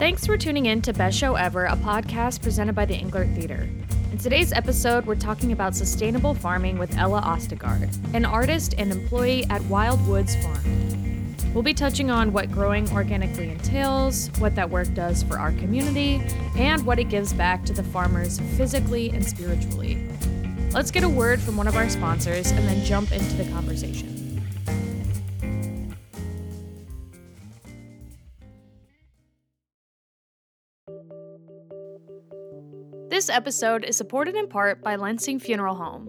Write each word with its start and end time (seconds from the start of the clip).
Thanks 0.00 0.24
for 0.24 0.38
tuning 0.38 0.64
in 0.64 0.80
to 0.80 0.94
Best 0.94 1.18
Show 1.18 1.34
Ever, 1.34 1.66
a 1.66 1.76
podcast 1.76 2.40
presented 2.40 2.74
by 2.74 2.86
the 2.86 2.96
Englert 2.96 3.34
Theater. 3.36 3.68
In 4.10 4.16
today's 4.16 4.50
episode, 4.50 5.04
we're 5.04 5.14
talking 5.14 5.52
about 5.52 5.76
sustainable 5.76 6.32
farming 6.32 6.78
with 6.78 6.96
Ella 6.96 7.20
Ostegard, 7.20 8.14
an 8.14 8.24
artist 8.24 8.74
and 8.78 8.90
employee 8.90 9.44
at 9.50 9.62
Wild 9.64 10.04
Woods 10.08 10.36
Farm. 10.36 11.36
We'll 11.52 11.62
be 11.62 11.74
touching 11.74 12.10
on 12.10 12.32
what 12.32 12.50
growing 12.50 12.90
organically 12.92 13.50
entails, 13.50 14.30
what 14.38 14.54
that 14.54 14.70
work 14.70 14.90
does 14.94 15.22
for 15.22 15.38
our 15.38 15.52
community, 15.52 16.22
and 16.56 16.86
what 16.86 16.98
it 16.98 17.10
gives 17.10 17.34
back 17.34 17.66
to 17.66 17.74
the 17.74 17.82
farmers 17.82 18.40
physically 18.56 19.10
and 19.10 19.22
spiritually. 19.22 20.08
Let's 20.70 20.90
get 20.90 21.04
a 21.04 21.10
word 21.10 21.42
from 21.42 21.58
one 21.58 21.68
of 21.68 21.76
our 21.76 21.90
sponsors 21.90 22.52
and 22.52 22.66
then 22.66 22.82
jump 22.86 23.12
into 23.12 23.36
the 23.36 23.44
conversation. 23.52 24.19
This 33.20 33.28
episode 33.28 33.84
is 33.84 33.98
supported 33.98 34.34
in 34.34 34.48
part 34.48 34.80
by 34.82 34.96
Lensing 34.96 35.42
Funeral 35.42 35.74
Home. 35.74 36.08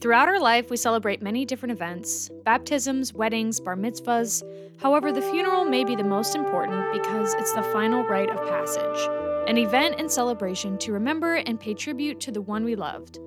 Throughout 0.00 0.28
our 0.28 0.38
life, 0.38 0.70
we 0.70 0.76
celebrate 0.76 1.20
many 1.20 1.44
different 1.44 1.72
events 1.72 2.30
baptisms, 2.44 3.12
weddings, 3.12 3.58
bar 3.58 3.74
mitzvahs. 3.74 4.40
However, 4.78 5.10
the 5.10 5.20
funeral 5.20 5.64
may 5.64 5.82
be 5.82 5.96
the 5.96 6.04
most 6.04 6.36
important 6.36 6.92
because 6.92 7.34
it's 7.34 7.52
the 7.54 7.64
final 7.72 8.04
rite 8.04 8.30
of 8.30 8.36
passage, 8.48 9.48
an 9.48 9.58
event 9.58 9.96
and 9.98 10.08
celebration 10.08 10.78
to 10.78 10.92
remember 10.92 11.34
and 11.34 11.58
pay 11.58 11.74
tribute 11.74 12.20
to 12.20 12.30
the 12.30 12.42
one 12.42 12.62
we 12.62 12.76
loved. 12.76 13.18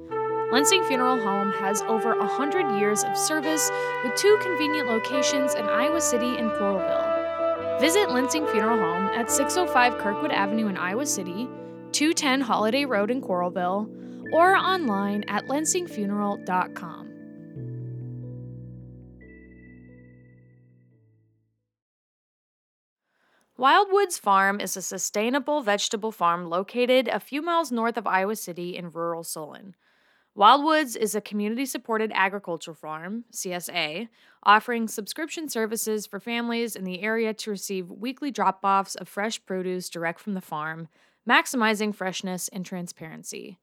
Lensing 0.53 0.87
Funeral 0.87 1.19
Home 1.19 1.51
has 1.51 1.81
over 1.81 2.17
100 2.17 2.79
years 2.79 3.03
of 3.03 3.17
service 3.17 3.69
with 4.05 4.15
two 4.15 4.39
convenient 4.41 4.87
locations 4.87 5.53
in 5.53 5.65
Iowa 5.65 5.99
City 5.99 6.37
and 6.37 6.49
Coralville. 6.51 7.81
Visit 7.81 8.07
Lensing 8.07 8.49
Funeral 8.53 8.77
Home 8.77 9.07
at 9.07 9.29
605 9.29 9.97
Kirkwood 9.97 10.31
Avenue 10.31 10.69
in 10.69 10.77
Iowa 10.77 11.05
City 11.05 11.49
210 11.97 12.41
Holiday 12.41 12.85
Road 12.85 13.09
in 13.09 13.23
Coralville, 13.23 13.89
or 14.31 14.55
online 14.55 15.23
at 15.27 15.47
lensingfuneral.com. 15.47 17.07
Wildwoods 23.57 24.19
Farm 24.19 24.61
is 24.61 24.77
a 24.77 24.83
sustainable 24.83 25.63
vegetable 25.63 26.11
farm 26.11 26.45
located 26.45 27.07
a 27.07 27.19
few 27.19 27.41
miles 27.41 27.71
north 27.71 27.97
of 27.97 28.05
Iowa 28.05 28.35
City 28.35 28.77
in 28.77 28.91
rural 28.91 29.23
Solon. 29.23 29.73
Wildwoods 30.37 30.95
is 30.95 31.15
a 31.15 31.21
community 31.21 31.65
supported 31.65 32.11
agriculture 32.13 32.75
farm, 32.75 33.25
CSA, 33.33 34.07
offering 34.43 34.87
subscription 34.87 35.49
services 35.49 36.05
for 36.05 36.19
families 36.19 36.75
in 36.75 36.83
the 36.83 37.01
area 37.01 37.33
to 37.33 37.49
receive 37.49 37.89
weekly 37.89 38.29
drop 38.29 38.59
offs 38.63 38.93
of 38.93 39.07
fresh 39.07 39.43
produce 39.47 39.89
direct 39.89 40.19
from 40.19 40.35
the 40.35 40.41
farm 40.41 40.89
maximizing 41.27 41.93
freshness 41.93 42.47
and 42.49 42.65
transparency. 42.65 43.59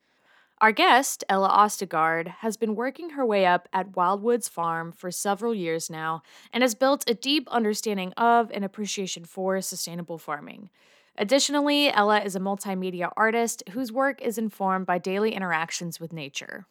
Our 0.59 0.70
guest, 0.70 1.25
Ella 1.29 1.48
Ostegard, 1.48 2.29
has 2.29 2.57
been 2.57 2.77
working 2.77 3.11
her 3.11 3.27
way 3.27 3.45
up 3.45 3.69
at 3.73 3.93
Wildwoods 3.93 4.48
Farm 4.48 4.93
for 4.93 5.11
several 5.11 5.55
years 5.55 5.91
now 5.91 6.23
and 6.53 6.62
has 6.62 6.75
built 6.75 7.09
a 7.09 7.15
deep 7.15 7.48
understanding 7.51 8.12
of 8.17 8.51
and 8.53 8.65
appreciation 8.65 9.25
for 9.25 9.61
sustainable 9.61 10.19
farming. 10.19 10.70
Additionally, 11.17 11.92
Ella 11.92 12.20
is 12.20 12.37
a 12.37 12.41
multimedia 12.41 13.11
artist 13.17 13.62
whose 13.70 13.92
work 13.92 14.23
is 14.23 14.39
informed 14.39 14.87
by 14.87 14.98
daily 14.98 15.35
interactions 15.35 15.98
with 15.98 16.12
nature. 16.12 16.67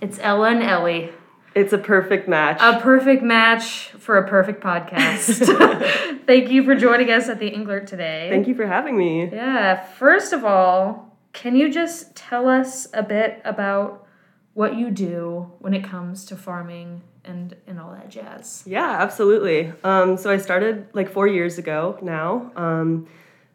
It's 0.00 0.18
Ella 0.20 0.50
and 0.50 0.62
Ellie. 0.62 1.12
It's 1.54 1.72
a 1.72 1.78
perfect 1.78 2.28
match. 2.28 2.58
A 2.60 2.80
perfect 2.80 3.22
match 3.22 3.90
for 3.98 4.18
a 4.18 4.28
perfect 4.28 4.62
podcast. 4.62 5.46
Thank 6.26 6.50
you 6.50 6.64
for 6.64 6.74
joining 6.74 7.10
us 7.10 7.28
at 7.28 7.38
the 7.38 7.50
Englert 7.50 7.86
today. 7.86 8.28
Thank 8.30 8.48
you 8.48 8.54
for 8.54 8.66
having 8.66 8.98
me. 8.98 9.28
Yeah. 9.30 9.82
First 9.82 10.32
of 10.32 10.44
all, 10.44 11.16
can 11.32 11.54
you 11.54 11.70
just 11.70 12.14
tell 12.16 12.48
us 12.48 12.88
a 12.92 13.02
bit 13.02 13.40
about 13.44 14.06
what 14.54 14.76
you 14.76 14.90
do 14.90 15.52
when 15.58 15.74
it 15.74 15.84
comes 15.84 16.24
to 16.26 16.36
farming 16.36 17.02
and, 17.24 17.54
and 17.66 17.78
all 17.78 17.92
that 17.92 18.08
jazz? 18.08 18.62
Yeah, 18.66 18.98
absolutely. 19.00 19.72
Um, 19.84 20.16
so 20.16 20.30
I 20.30 20.38
started 20.38 20.86
like 20.92 21.10
four 21.10 21.26
years 21.28 21.58
ago 21.58 21.98
now. 22.02 22.52
Um, 22.56 23.06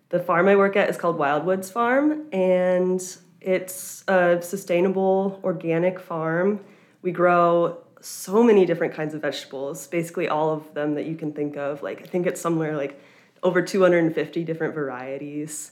the 0.09 0.19
farm 0.19 0.47
I 0.47 0.55
work 0.55 0.75
at 0.75 0.89
is 0.89 0.97
called 0.97 1.17
Wildwoods 1.17 1.71
Farm, 1.71 2.27
and 2.31 3.01
it's 3.41 4.03
a 4.07 4.41
sustainable 4.41 5.39
organic 5.43 5.99
farm. 5.99 6.61
We 7.01 7.11
grow 7.11 7.77
so 8.01 8.43
many 8.43 8.65
different 8.65 8.93
kinds 8.93 9.13
of 9.13 9.21
vegetables, 9.21 9.87
basically 9.87 10.27
all 10.27 10.51
of 10.51 10.73
them 10.73 10.95
that 10.95 11.05
you 11.05 11.15
can 11.15 11.33
think 11.33 11.57
of. 11.57 11.83
Like 11.83 12.01
I 12.01 12.05
think 12.05 12.27
it's 12.27 12.39
somewhere 12.39 12.75
like 12.75 12.99
over 13.43 13.61
250 13.61 14.43
different 14.43 14.73
varieties. 14.73 15.71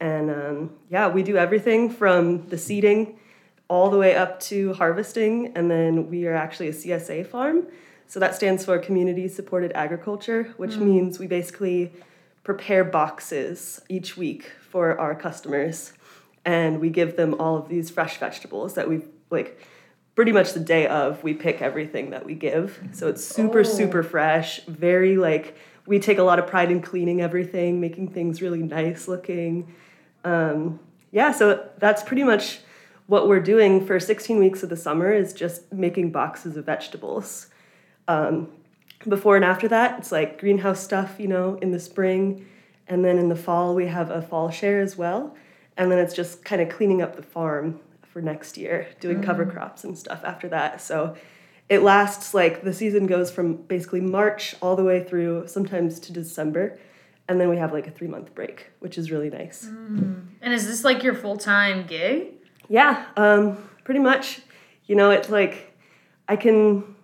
And 0.00 0.30
um, 0.30 0.70
yeah, 0.90 1.08
we 1.08 1.22
do 1.22 1.36
everything 1.36 1.90
from 1.90 2.48
the 2.48 2.58
seeding 2.58 3.18
all 3.68 3.90
the 3.90 3.98
way 3.98 4.14
up 4.14 4.38
to 4.40 4.74
harvesting. 4.74 5.52
And 5.56 5.70
then 5.70 6.08
we 6.08 6.26
are 6.26 6.34
actually 6.34 6.68
a 6.68 6.72
CSA 6.72 7.26
farm. 7.26 7.66
So 8.06 8.20
that 8.20 8.34
stands 8.34 8.64
for 8.64 8.78
Community 8.78 9.26
Supported 9.26 9.72
Agriculture, 9.74 10.54
which 10.56 10.72
mm. 10.72 10.82
means 10.82 11.18
we 11.18 11.26
basically 11.26 11.92
prepare 12.44 12.84
boxes 12.84 13.80
each 13.88 14.16
week 14.16 14.52
for 14.70 14.98
our 15.00 15.14
customers. 15.14 15.92
And 16.44 16.80
we 16.80 16.90
give 16.90 17.16
them 17.16 17.34
all 17.40 17.56
of 17.56 17.68
these 17.68 17.90
fresh 17.90 18.18
vegetables 18.18 18.74
that 18.74 18.88
we've 18.88 19.08
like 19.30 19.60
pretty 20.16 20.32
much 20.32 20.54
the 20.54 20.60
day 20.60 20.86
of 20.88 21.22
we 21.22 21.34
pick 21.34 21.60
everything 21.62 22.10
that 22.10 22.24
we 22.24 22.34
give. 22.34 22.80
So 22.92 23.06
it's 23.06 23.24
super 23.24 23.60
oh. 23.60 23.62
super 23.62 24.02
fresh 24.02 24.64
very 24.64 25.16
like 25.16 25.56
we 25.86 26.00
take 26.00 26.18
a 26.18 26.22
lot 26.24 26.40
of 26.40 26.48
pride 26.48 26.72
in 26.72 26.82
cleaning 26.82 27.20
everything 27.20 27.80
making 27.80 28.08
things 28.08 28.42
really 28.42 28.62
nice 28.62 29.06
looking. 29.06 29.72
Um, 30.24 30.80
yeah 31.12 31.30
so 31.30 31.68
that's 31.78 32.02
pretty 32.02 32.24
much 32.24 32.60
what 33.06 33.28
we're 33.28 33.40
doing 33.40 33.86
for 33.86 34.00
16 34.00 34.38
weeks 34.40 34.64
of 34.64 34.70
the 34.70 34.76
summer 34.76 35.12
is 35.12 35.32
just 35.32 35.72
making 35.72 36.10
boxes 36.10 36.56
of 36.56 36.64
vegetables. 36.64 37.48
Um, 38.08 38.48
before 39.06 39.36
and 39.36 39.44
after 39.44 39.68
that 39.68 39.98
it's 39.98 40.10
like 40.10 40.40
greenhouse 40.40 40.82
stuff 40.82 41.16
you 41.18 41.28
know 41.28 41.56
in 41.60 41.70
the 41.70 41.78
spring. 41.78 42.46
And 42.88 43.04
then 43.04 43.18
in 43.18 43.28
the 43.28 43.36
fall 43.36 43.74
we 43.74 43.86
have 43.88 44.10
a 44.10 44.22
fall 44.22 44.50
share 44.50 44.80
as 44.80 44.96
well. 44.96 45.36
And 45.76 45.92
then 45.92 45.98
it's 45.98 46.14
just 46.14 46.42
kind 46.42 46.62
of 46.62 46.70
cleaning 46.70 47.02
up 47.02 47.16
the 47.16 47.22
farm 47.22 47.80
for 48.16 48.22
next 48.22 48.56
year, 48.56 48.88
doing 48.98 49.18
mm. 49.18 49.22
cover 49.22 49.44
crops 49.44 49.84
and 49.84 49.98
stuff 49.98 50.22
after 50.24 50.48
that. 50.48 50.80
So 50.80 51.14
it 51.68 51.82
lasts 51.82 52.32
like 52.32 52.62
the 52.62 52.72
season 52.72 53.06
goes 53.06 53.30
from 53.30 53.56
basically 53.56 54.00
March 54.00 54.54
all 54.62 54.74
the 54.74 54.84
way 54.84 55.04
through 55.04 55.46
sometimes 55.48 56.00
to 56.00 56.14
December. 56.14 56.78
And 57.28 57.38
then 57.38 57.50
we 57.50 57.58
have 57.58 57.74
like 57.74 57.86
a 57.86 57.90
three 57.90 58.08
month 58.08 58.34
break, 58.34 58.70
which 58.78 58.96
is 58.96 59.10
really 59.10 59.28
nice. 59.28 59.66
Mm. 59.66 60.28
And 60.40 60.54
is 60.54 60.66
this 60.66 60.82
like 60.82 61.02
your 61.02 61.14
full 61.14 61.36
time 61.36 61.86
gig? 61.86 62.28
Yeah, 62.70 63.04
um, 63.18 63.58
pretty 63.84 64.00
much. 64.00 64.40
You 64.86 64.96
know, 64.96 65.10
it's 65.10 65.28
like 65.28 65.76
I 66.26 66.36
can 66.36 66.96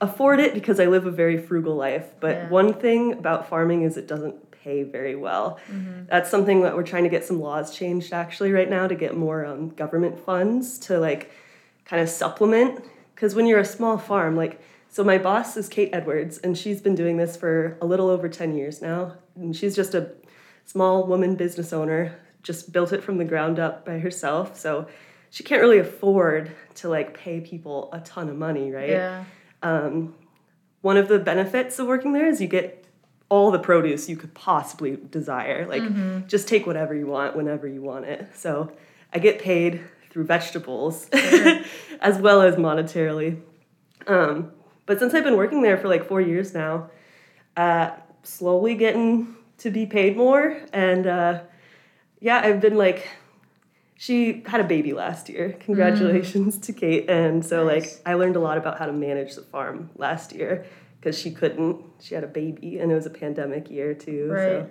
afford 0.00 0.40
it 0.40 0.54
because 0.54 0.80
I 0.80 0.86
live 0.86 1.04
a 1.04 1.10
very 1.10 1.36
frugal 1.36 1.76
life. 1.76 2.08
But 2.20 2.36
yeah. 2.36 2.48
one 2.48 2.72
thing 2.72 3.12
about 3.12 3.50
farming 3.50 3.82
is 3.82 3.98
it 3.98 4.08
doesn't 4.08 4.36
pay 4.62 4.82
very 4.82 5.14
well. 5.14 5.58
Mm-hmm. 5.70 6.04
That's 6.08 6.30
something 6.30 6.62
that 6.62 6.76
we're 6.76 6.82
trying 6.82 7.04
to 7.04 7.10
get 7.10 7.24
some 7.24 7.40
laws 7.40 7.74
changed 7.74 8.12
actually 8.12 8.52
right 8.52 8.68
now 8.68 8.86
to 8.86 8.94
get 8.94 9.16
more 9.16 9.44
um, 9.44 9.70
government 9.70 10.18
funds 10.24 10.78
to 10.80 10.98
like 10.98 11.30
kind 11.84 12.02
of 12.02 12.08
supplement. 12.08 12.84
Because 13.14 13.34
when 13.34 13.46
you're 13.46 13.60
a 13.60 13.64
small 13.64 13.98
farm, 13.98 14.36
like, 14.36 14.60
so 14.88 15.02
my 15.02 15.18
boss 15.18 15.56
is 15.56 15.68
Kate 15.68 15.90
Edwards, 15.92 16.38
and 16.38 16.56
she's 16.56 16.80
been 16.82 16.94
doing 16.94 17.16
this 17.16 17.36
for 17.36 17.78
a 17.80 17.86
little 17.86 18.08
over 18.08 18.28
10 18.28 18.56
years 18.56 18.82
now. 18.82 19.14
And 19.36 19.56
she's 19.56 19.74
just 19.74 19.94
a 19.94 20.12
small 20.66 21.06
woman 21.06 21.34
business 21.34 21.72
owner, 21.72 22.14
just 22.42 22.72
built 22.72 22.92
it 22.92 23.02
from 23.02 23.18
the 23.18 23.24
ground 23.24 23.58
up 23.58 23.86
by 23.86 23.98
herself. 23.98 24.58
So 24.58 24.86
she 25.30 25.42
can't 25.42 25.62
really 25.62 25.78
afford 25.78 26.52
to 26.76 26.88
like 26.88 27.16
pay 27.16 27.40
people 27.40 27.88
a 27.92 28.00
ton 28.00 28.28
of 28.28 28.36
money, 28.36 28.70
right? 28.70 28.90
Yeah. 28.90 29.24
Um, 29.62 30.14
one 30.82 30.96
of 30.96 31.08
the 31.08 31.18
benefits 31.18 31.78
of 31.78 31.86
working 31.86 32.12
there 32.12 32.26
is 32.26 32.40
you 32.40 32.48
get 32.48 32.81
all 33.32 33.50
the 33.50 33.58
produce 33.58 34.10
you 34.10 34.16
could 34.16 34.34
possibly 34.34 34.98
desire. 35.10 35.66
Like, 35.66 35.80
mm-hmm. 35.80 36.26
just 36.26 36.46
take 36.46 36.66
whatever 36.66 36.94
you 36.94 37.06
want 37.06 37.34
whenever 37.34 37.66
you 37.66 37.80
want 37.80 38.04
it. 38.04 38.28
So, 38.36 38.70
I 39.10 39.18
get 39.20 39.38
paid 39.38 39.80
through 40.10 40.24
vegetables 40.24 41.08
as 42.02 42.18
well 42.18 42.42
as 42.42 42.56
monetarily. 42.56 43.40
Um, 44.06 44.52
but 44.84 44.98
since 44.98 45.14
I've 45.14 45.24
been 45.24 45.38
working 45.38 45.62
there 45.62 45.78
for 45.78 45.88
like 45.88 46.06
four 46.06 46.20
years 46.20 46.52
now, 46.52 46.90
uh, 47.56 47.92
slowly 48.22 48.74
getting 48.74 49.34
to 49.58 49.70
be 49.70 49.86
paid 49.86 50.14
more. 50.14 50.60
And 50.74 51.06
uh, 51.06 51.40
yeah, 52.20 52.42
I've 52.44 52.60
been 52.60 52.76
like, 52.76 53.08
she 53.96 54.42
had 54.44 54.60
a 54.60 54.64
baby 54.64 54.92
last 54.92 55.30
year. 55.30 55.56
Congratulations 55.60 56.58
mm. 56.58 56.62
to 56.64 56.72
Kate. 56.74 57.08
And 57.08 57.46
so, 57.46 57.64
nice. 57.64 57.94
like, 57.94 58.02
I 58.04 58.12
learned 58.12 58.36
a 58.36 58.40
lot 58.40 58.58
about 58.58 58.78
how 58.78 58.84
to 58.84 58.92
manage 58.92 59.36
the 59.36 59.42
farm 59.42 59.88
last 59.96 60.34
year 60.34 60.66
because 61.02 61.18
she 61.18 61.32
couldn't. 61.32 61.84
She 62.00 62.14
had 62.14 62.22
a 62.22 62.28
baby, 62.28 62.78
and 62.78 62.92
it 62.92 62.94
was 62.94 63.06
a 63.06 63.10
pandemic 63.10 63.68
year 63.68 63.92
too. 63.92 64.30
Right. 64.30 64.40
So, 64.40 64.70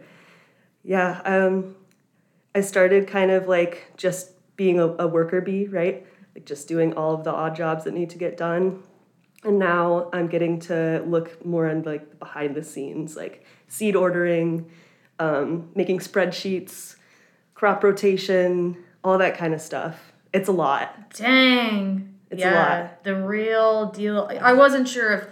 yeah, 0.83 1.22
um, 1.25 1.75
I 2.56 2.62
started 2.62 3.07
kind 3.07 3.31
of 3.31 3.50
like 3.50 3.92
just 3.98 4.31
being 4.56 4.80
a, 4.80 4.88
a 4.88 5.07
worker 5.07 5.42
bee, 5.42 5.68
right? 5.68 6.07
Like 6.33 6.45
just 6.45 6.69
doing 6.69 6.94
all 6.94 7.13
of 7.13 7.25
the 7.25 7.31
odd 7.31 7.56
jobs 7.56 7.83
that 7.83 7.94
need 7.94 8.10
to 8.12 8.18
get 8.18 8.38
done. 8.38 8.81
And 9.44 9.60
now 9.60 10.10
I'm 10.13 10.28
getting 10.28 10.60
to 10.62 11.04
look 11.06 11.45
more 11.45 11.68
on 11.68 11.83
like 11.83 12.18
behind 12.19 12.56
the 12.56 12.63
scenes, 12.63 13.18
like 13.18 13.44
seed 13.68 13.95
ordering, 13.95 14.72
um, 15.19 15.69
making 15.75 16.00
spreadsheets, 16.00 16.95
crop 17.56 17.83
rotation, 17.83 18.78
all 19.04 19.18
that 19.18 19.38
kind 19.38 19.54
of 19.54 19.60
stuff. 19.60 20.13
It's 20.31 20.48
a 20.48 20.54
lot. 20.54 21.13
Dang. 21.16 22.19
It's 22.30 22.42
a 22.42 22.45
yeah, 22.45 22.80
lot. 22.80 23.04
the 23.04 23.16
real 23.16 23.88
deal. 23.88 24.30
I 24.42 24.54
wasn't 24.54 24.88
sure 24.88 25.12
if 25.12 25.28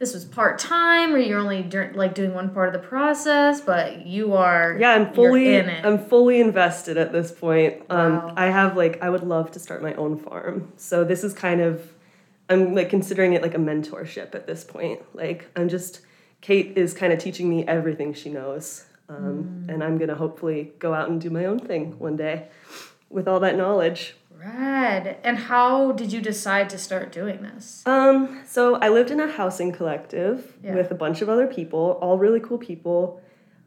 this 0.00 0.14
was 0.14 0.24
part 0.24 0.58
time 0.58 1.14
or 1.14 1.18
you're 1.18 1.38
only 1.38 1.62
dur- 1.62 1.92
like 1.94 2.14
doing 2.14 2.32
one 2.34 2.48
part 2.48 2.74
of 2.74 2.80
the 2.82 2.88
process, 2.88 3.60
but 3.60 4.06
you 4.06 4.32
are. 4.32 4.76
Yeah, 4.80 4.92
I'm 4.92 5.12
fully 5.12 5.54
in 5.54 5.68
it. 5.68 5.84
I'm 5.84 5.98
fully 5.98 6.40
invested 6.40 6.96
at 6.96 7.12
this 7.12 7.30
point. 7.30 7.82
Um, 7.90 8.14
Wow. 8.16 8.34
I 8.34 8.46
have 8.46 8.76
like 8.78 9.00
I 9.02 9.10
would 9.10 9.22
love 9.22 9.50
to 9.52 9.58
start 9.60 9.82
my 9.82 9.92
own 9.94 10.16
farm. 10.18 10.72
So 10.76 11.04
this 11.04 11.22
is 11.22 11.34
kind 11.34 11.60
of 11.60 11.92
I'm 12.48 12.74
like 12.74 12.88
considering 12.88 13.34
it 13.34 13.42
like 13.42 13.54
a 13.54 13.58
mentorship 13.58 14.34
at 14.34 14.46
this 14.46 14.64
point. 14.64 15.02
Like 15.14 15.48
I'm 15.54 15.68
just 15.68 16.00
Kate 16.40 16.72
is 16.78 16.94
kind 16.94 17.12
of 17.12 17.18
teaching 17.18 17.50
me 17.50 17.66
everything 17.66 18.14
she 18.14 18.30
knows. 18.30 18.86
Um, 19.10 19.64
Mm. 19.66 19.74
and 19.74 19.84
I'm 19.84 19.98
gonna 19.98 20.14
hopefully 20.14 20.72
go 20.78 20.94
out 20.94 21.10
and 21.10 21.20
do 21.20 21.28
my 21.28 21.44
own 21.44 21.58
thing 21.58 21.98
one 21.98 22.16
day 22.16 22.48
with 23.10 23.28
all 23.28 23.40
that 23.40 23.54
knowledge. 23.56 24.14
Rad. 24.40 25.18
And 25.22 25.36
how 25.36 25.92
did 25.92 26.12
you 26.12 26.20
decide 26.22 26.70
to 26.70 26.78
start 26.78 27.12
doing 27.12 27.42
this? 27.42 27.82
Um, 27.84 28.40
so 28.46 28.76
I 28.76 28.88
lived 28.88 29.10
in 29.10 29.20
a 29.20 29.30
housing 29.30 29.70
collective 29.70 30.54
Yeah. 30.64 30.74
with 30.76 30.90
a 30.90 30.94
bunch 30.94 31.20
of 31.20 31.28
other 31.28 31.46
people, 31.46 31.98
all 32.00 32.16
really 32.18 32.40
cool 32.40 32.56
people. 32.56 33.20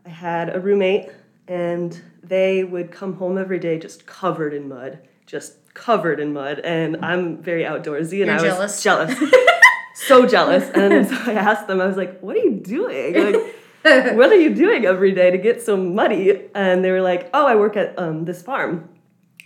I 0.05 0.09
had 0.09 0.53
a 0.55 0.59
roommate, 0.59 1.09
and 1.47 2.01
they 2.23 2.63
would 2.63 2.91
come 2.91 3.13
home 3.17 3.37
every 3.37 3.59
day 3.59 3.77
just 3.77 4.07
covered 4.07 4.53
in 4.53 4.67
mud, 4.67 4.97
just 5.27 5.73
covered 5.75 6.19
in 6.19 6.33
mud. 6.33 6.59
And 6.63 7.05
I'm 7.05 7.37
very 7.37 7.63
outdoorsy, 7.63 8.21
and 8.21 8.27
You're 8.27 8.51
I 8.51 8.57
was 8.57 8.81
jealous? 8.81 8.83
jealous, 8.83 9.33
so 9.95 10.25
jealous. 10.25 10.69
And 10.73 11.07
so 11.07 11.15
I 11.27 11.33
asked 11.33 11.67
them, 11.67 11.81
I 11.81 11.85
was 11.85 11.97
like, 11.97 12.19
"What 12.21 12.35
are 12.35 12.39
you 12.39 12.51
doing? 12.51 13.13
Like, 13.13 13.35
what 14.15 14.31
are 14.31 14.39
you 14.39 14.53
doing 14.55 14.85
every 14.85 15.11
day 15.11 15.29
to 15.31 15.37
get 15.37 15.61
so 15.61 15.77
muddy?" 15.77 16.49
And 16.55 16.83
they 16.83 16.91
were 16.91 17.01
like, 17.01 17.29
"Oh, 17.33 17.45
I 17.45 17.55
work 17.55 17.77
at 17.77 17.97
um, 17.99 18.25
this 18.25 18.41
farm." 18.41 18.89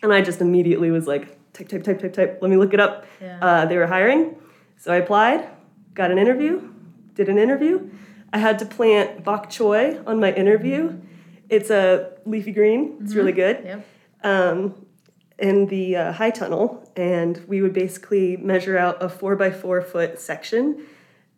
And 0.02 0.14
I 0.14 0.22
just 0.22 0.42
immediately 0.42 0.92
was 0.92 1.08
like, 1.08 1.38
type, 1.54 1.70
type, 1.70 1.84
type, 1.84 2.00
type, 2.00 2.14
type. 2.14 2.40
Let 2.42 2.52
me 2.52 2.58
look 2.58 2.74
it 2.74 2.80
up. 2.80 3.06
Yeah. 3.22 3.40
Uh, 3.42 3.66
they 3.66 3.78
were 3.78 3.88
hiring. 3.88 4.36
So 4.78 4.94
I 4.94 4.98
applied, 4.98 5.48
got 5.94 6.12
an 6.12 6.20
interview, 6.20 6.72
did 7.16 7.30
an 7.30 7.40
interview. 7.40 7.90
I 8.32 8.38
had 8.38 8.60
to 8.60 8.66
plant 8.66 9.24
bok 9.24 9.50
choy 9.50 10.02
on 10.06 10.20
my 10.20 10.32
interview. 10.34 11.00
It's 11.50 11.70
a 11.70 12.12
leafy 12.26 12.52
green, 12.52 12.98
it's 13.02 13.16
really 13.16 13.32
good. 13.32 13.64
Yep. 13.64 13.88
Um, 14.24 14.86
in 15.40 15.68
the 15.68 15.96
uh, 15.96 16.12
high 16.12 16.32
tunnel, 16.32 16.92
and 16.96 17.38
we 17.48 17.62
would 17.62 17.74
basically 17.74 18.38
measure 18.38 18.78
out 18.78 19.02
a 19.02 19.08
four 19.10 19.36
by 19.36 19.52
four 19.52 19.82
foot 19.82 20.20
section. 20.20 20.86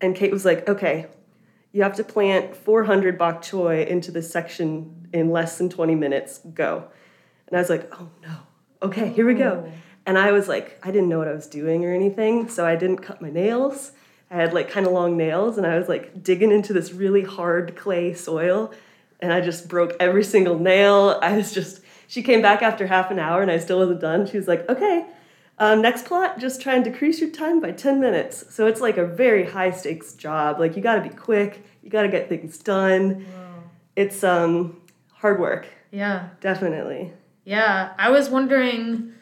And 0.02 0.16
Kate 0.16 0.32
was 0.32 0.46
like, 0.46 0.68
okay, 0.70 1.08
you 1.72 1.84
have 1.84 1.96
to 1.98 2.04
plant 2.04 2.56
400 2.56 3.18
bok 3.18 3.42
choy 3.42 3.86
into 3.86 4.12
this 4.12 4.32
section 4.32 5.08
in 5.14 5.30
less 5.30 5.58
than 5.58 5.70
20 5.70 5.96
minutes. 5.96 6.40
Go. 6.54 6.86
And 7.48 7.58
I 7.58 7.60
was 7.60 7.70
like, 7.70 7.94
oh 7.94 8.10
no. 8.22 8.38
Okay, 8.82 9.10
here 9.12 9.26
we 9.28 9.34
go. 9.34 9.66
Oh. 9.68 9.72
And 10.06 10.18
I 10.18 10.32
was 10.32 10.48
like, 10.48 10.80
I 10.84 10.92
didn't 10.92 11.10
know 11.10 11.20
what 11.20 11.28
I 11.28 11.34
was 11.34 11.48
doing 11.48 11.86
or 11.86 11.94
anything, 11.94 12.50
so 12.50 12.66
I 12.66 12.76
didn't 12.76 12.98
cut 13.00 13.22
my 13.22 13.30
nails. 13.30 13.92
I 14.32 14.36
had 14.36 14.54
like 14.54 14.70
kind 14.70 14.86
of 14.86 14.92
long 14.94 15.18
nails, 15.18 15.58
and 15.58 15.68
I 15.68 15.78
was 15.78 15.88
like 15.90 16.24
digging 16.24 16.52
into 16.52 16.74
this 16.74 16.94
really 16.94 17.24
hard 17.24 17.76
clay 17.76 18.14
soil, 18.14 18.72
and 19.20 19.34
I 19.34 19.42
just 19.42 19.68
broke 19.68 19.94
every 20.00 20.24
single 20.24 20.58
nail. 20.58 21.20
I 21.22 21.36
was 21.38 21.52
just, 21.54 21.82
she 22.08 22.24
came 22.24 22.42
back 22.42 22.62
after 22.62 22.88
half 22.88 23.12
an 23.12 23.20
hour, 23.20 23.42
and 23.42 23.52
I 23.52 23.58
still 23.60 23.80
wasn't 23.80 24.00
done. 24.02 24.26
She 24.28 24.38
was 24.38 24.48
like, 24.48 24.68
okay, 24.70 25.06
um, 25.58 25.82
next 25.82 26.06
plot, 26.06 26.40
just 26.40 26.62
try 26.62 26.76
and 26.76 26.84
decrease 26.84 27.20
your 27.20 27.32
time 27.32 27.60
by 27.60 27.72
10 27.72 28.00
minutes. 28.00 28.46
So 28.56 28.66
it's 28.68 28.80
like 28.82 28.98
a 28.98 29.06
very 29.06 29.46
high 29.46 29.72
stakes 29.72 30.14
job. 30.14 30.58
Like 30.60 30.76
you 30.78 30.82
gotta 30.82 31.02
be 31.02 31.10
quick, 31.10 31.66
you 31.84 31.90
gotta 31.90 32.08
get 32.08 32.30
things 32.30 32.58
done. 32.60 33.26
Wow. 33.26 33.64
It's 33.96 34.24
um, 34.24 34.82
hard 35.12 35.40
work, 35.40 35.68
Yeah. 35.92 36.30
definitely. 36.40 37.12
Yeah. 37.50 37.94
I 37.98 38.10
was 38.12 38.30
wondering 38.30 39.14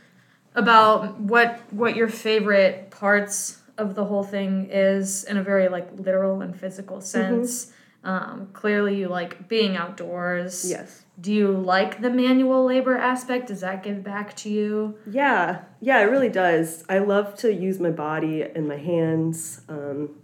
about 0.53 1.19
what 1.19 1.61
what 1.71 1.95
your 1.95 2.09
favorite 2.09 2.91
parts 2.91 3.59
of 3.77 3.95
the 3.95 4.03
whole 4.03 4.23
thing 4.23 4.69
is 4.71 5.23
in 5.23 5.37
a 5.37 5.43
very 5.43 5.69
like 5.69 5.87
literal 5.95 6.41
and 6.41 6.55
physical 6.55 6.99
sense. 6.99 7.71
Um, 8.03 8.49
clearly, 8.53 8.97
you 8.97 9.07
like 9.07 9.47
being 9.47 9.75
outdoors. 9.75 10.69
Yes. 10.69 11.03
Do 11.19 11.33
you 11.33 11.51
like 11.51 12.01
the 12.01 12.09
manual 12.09 12.65
labor 12.65 12.95
aspect? 12.97 13.47
Does 13.47 13.61
that 13.61 13.81
give 13.81 14.03
back 14.03 14.35
to 14.37 14.49
you? 14.49 14.97
Yeah, 15.09 15.61
yeah, 15.81 15.99
it 15.99 16.05
really 16.05 16.29
does. 16.29 16.83
I 16.89 16.99
love 16.99 17.35
to 17.37 17.53
use 17.53 17.79
my 17.79 17.89
body 17.89 18.43
and 18.43 18.67
my 18.67 18.77
hands. 18.77 19.61
Um, 19.67 20.15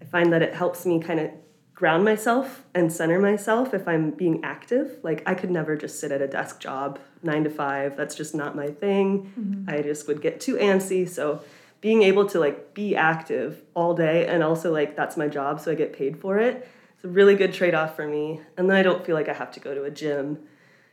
I 0.00 0.06
find 0.06 0.32
that 0.32 0.42
it 0.42 0.54
helps 0.54 0.86
me 0.86 0.98
kind 1.00 1.20
of 1.20 1.30
ground 1.80 2.04
myself 2.04 2.62
and 2.74 2.92
center 2.92 3.18
myself 3.18 3.72
if 3.72 3.88
I'm 3.88 4.10
being 4.10 4.44
active. 4.44 4.98
Like, 5.02 5.22
I 5.24 5.32
could 5.32 5.50
never 5.50 5.76
just 5.76 5.98
sit 5.98 6.12
at 6.12 6.20
a 6.20 6.26
desk 6.28 6.60
job 6.60 6.98
nine 7.22 7.42
to 7.44 7.48
five. 7.50 7.96
That's 7.96 8.14
just 8.14 8.34
not 8.34 8.54
my 8.54 8.66
thing. 8.68 9.32
Mm-hmm. 9.40 9.70
I 9.70 9.80
just 9.80 10.06
would 10.06 10.20
get 10.20 10.42
too 10.42 10.56
antsy. 10.56 11.08
So, 11.08 11.42
being 11.80 12.02
able 12.02 12.26
to 12.26 12.38
like 12.38 12.74
be 12.74 12.94
active 12.94 13.62
all 13.72 13.94
day 13.94 14.26
and 14.26 14.42
also 14.42 14.70
like 14.70 14.94
that's 14.94 15.16
my 15.16 15.26
job, 15.26 15.58
so 15.58 15.72
I 15.72 15.74
get 15.74 15.94
paid 15.94 16.18
for 16.18 16.36
it. 16.36 16.68
It's 16.94 17.04
a 17.06 17.08
really 17.08 17.34
good 17.34 17.54
trade 17.54 17.74
off 17.74 17.96
for 17.96 18.06
me. 18.06 18.42
And 18.58 18.68
then 18.68 18.76
I 18.76 18.82
don't 18.82 19.02
feel 19.06 19.16
like 19.16 19.30
I 19.30 19.32
have 19.32 19.50
to 19.52 19.60
go 19.60 19.74
to 19.74 19.84
a 19.84 19.90
gym 19.90 20.40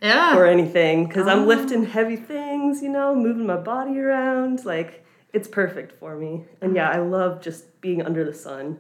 Yeah. 0.01 0.37
or 0.37 0.45
anything 0.45 1.05
because 1.05 1.27
I'm 1.27 1.41
Oh. 1.41 1.47
lifting 1.53 1.83
heavy 1.83 2.15
things, 2.15 2.81
you 2.81 2.87
know, 2.87 3.13
moving 3.13 3.45
my 3.45 3.57
body 3.57 3.99
around. 3.99 4.63
Like, 4.63 5.03
it's 5.33 5.49
perfect 5.49 5.91
for 5.99 6.15
me. 6.15 6.45
And 6.61 6.77
uh-huh. 6.77 6.89
yeah, 6.89 6.89
I 6.97 6.99
love 7.01 7.41
just 7.41 7.81
being 7.81 8.01
under 8.01 8.23
the 8.23 8.33
sun 8.33 8.77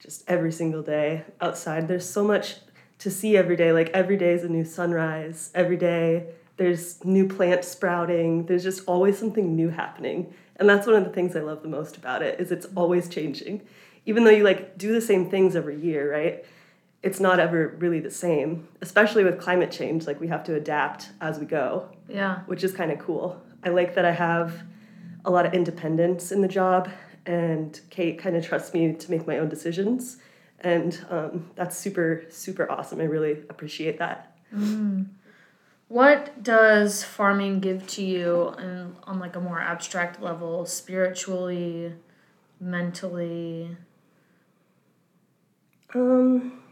just 0.00 0.24
every 0.28 0.52
single 0.52 0.82
day 0.82 1.24
outside. 1.40 1.88
There's 1.88 2.08
so 2.08 2.24
much 2.24 2.56
to 2.98 3.10
see 3.10 3.36
every 3.36 3.56
day. 3.56 3.72
Like, 3.72 3.88
every 3.90 4.16
day 4.16 4.32
is 4.32 4.44
a 4.44 4.48
new 4.48 4.64
sunrise. 4.64 5.50
Every 5.54 5.76
day 5.76 6.26
there's 6.56 7.04
new 7.04 7.26
plants 7.28 7.68
sprouting. 7.68 8.46
There's 8.46 8.62
just 8.62 8.82
always 8.86 9.18
something 9.18 9.56
new 9.56 9.70
happening. 9.70 10.32
And 10.56 10.68
that's 10.68 10.86
one 10.86 10.94
of 10.96 11.04
the 11.04 11.10
things 11.10 11.34
I 11.34 11.40
love 11.40 11.62
the 11.62 11.68
most 11.68 11.96
about 11.96 12.22
it 12.22 12.38
is 12.40 12.52
it's 12.52 12.66
always 12.76 13.08
changing. 13.08 13.62
Even 14.06 14.24
though 14.24 14.30
you 14.30 14.44
like 14.44 14.78
do 14.78 14.92
the 14.92 15.00
same 15.00 15.28
things 15.30 15.56
every 15.56 15.80
year, 15.80 16.12
right? 16.12 16.44
It's 17.02 17.20
not 17.20 17.40
ever 17.40 17.74
really 17.78 18.00
the 18.00 18.10
same, 18.10 18.68
especially 18.80 19.24
with 19.24 19.40
climate 19.40 19.70
change. 19.72 20.06
Like 20.06 20.20
we 20.20 20.28
have 20.28 20.44
to 20.44 20.54
adapt 20.54 21.10
as 21.20 21.38
we 21.38 21.46
go, 21.46 21.88
Yeah. 22.08 22.40
which 22.46 22.62
is 22.62 22.72
kind 22.72 22.92
of 22.92 22.98
cool. 22.98 23.42
I 23.64 23.70
like 23.70 23.94
that 23.96 24.04
I 24.04 24.12
have 24.12 24.62
a 25.24 25.30
lot 25.30 25.44
of 25.46 25.54
independence 25.54 26.30
in 26.32 26.40
the 26.40 26.48
job, 26.48 26.88
and 27.26 27.80
Kate 27.90 28.18
kind 28.18 28.36
of 28.36 28.44
trusts 28.44 28.74
me 28.74 28.92
to 28.92 29.10
make 29.10 29.26
my 29.26 29.38
own 29.38 29.48
decisions. 29.48 30.18
And 30.60 30.98
um, 31.10 31.50
that's 31.54 31.76
super, 31.76 32.24
super 32.30 32.70
awesome. 32.70 33.00
I 33.00 33.04
really 33.04 33.32
appreciate 33.50 33.98
that. 33.98 34.36
What 35.88 36.42
does 36.42 37.04
farming 37.04 37.60
give 37.60 37.86
to 37.88 38.02
you 38.02 38.54
in, 38.58 38.96
on 39.04 39.18
like 39.18 39.36
a 39.36 39.40
more 39.40 39.60
abstract 39.60 40.22
level, 40.22 40.64
spiritually, 40.64 41.92
mentally? 42.58 43.76
Um, 45.94 46.63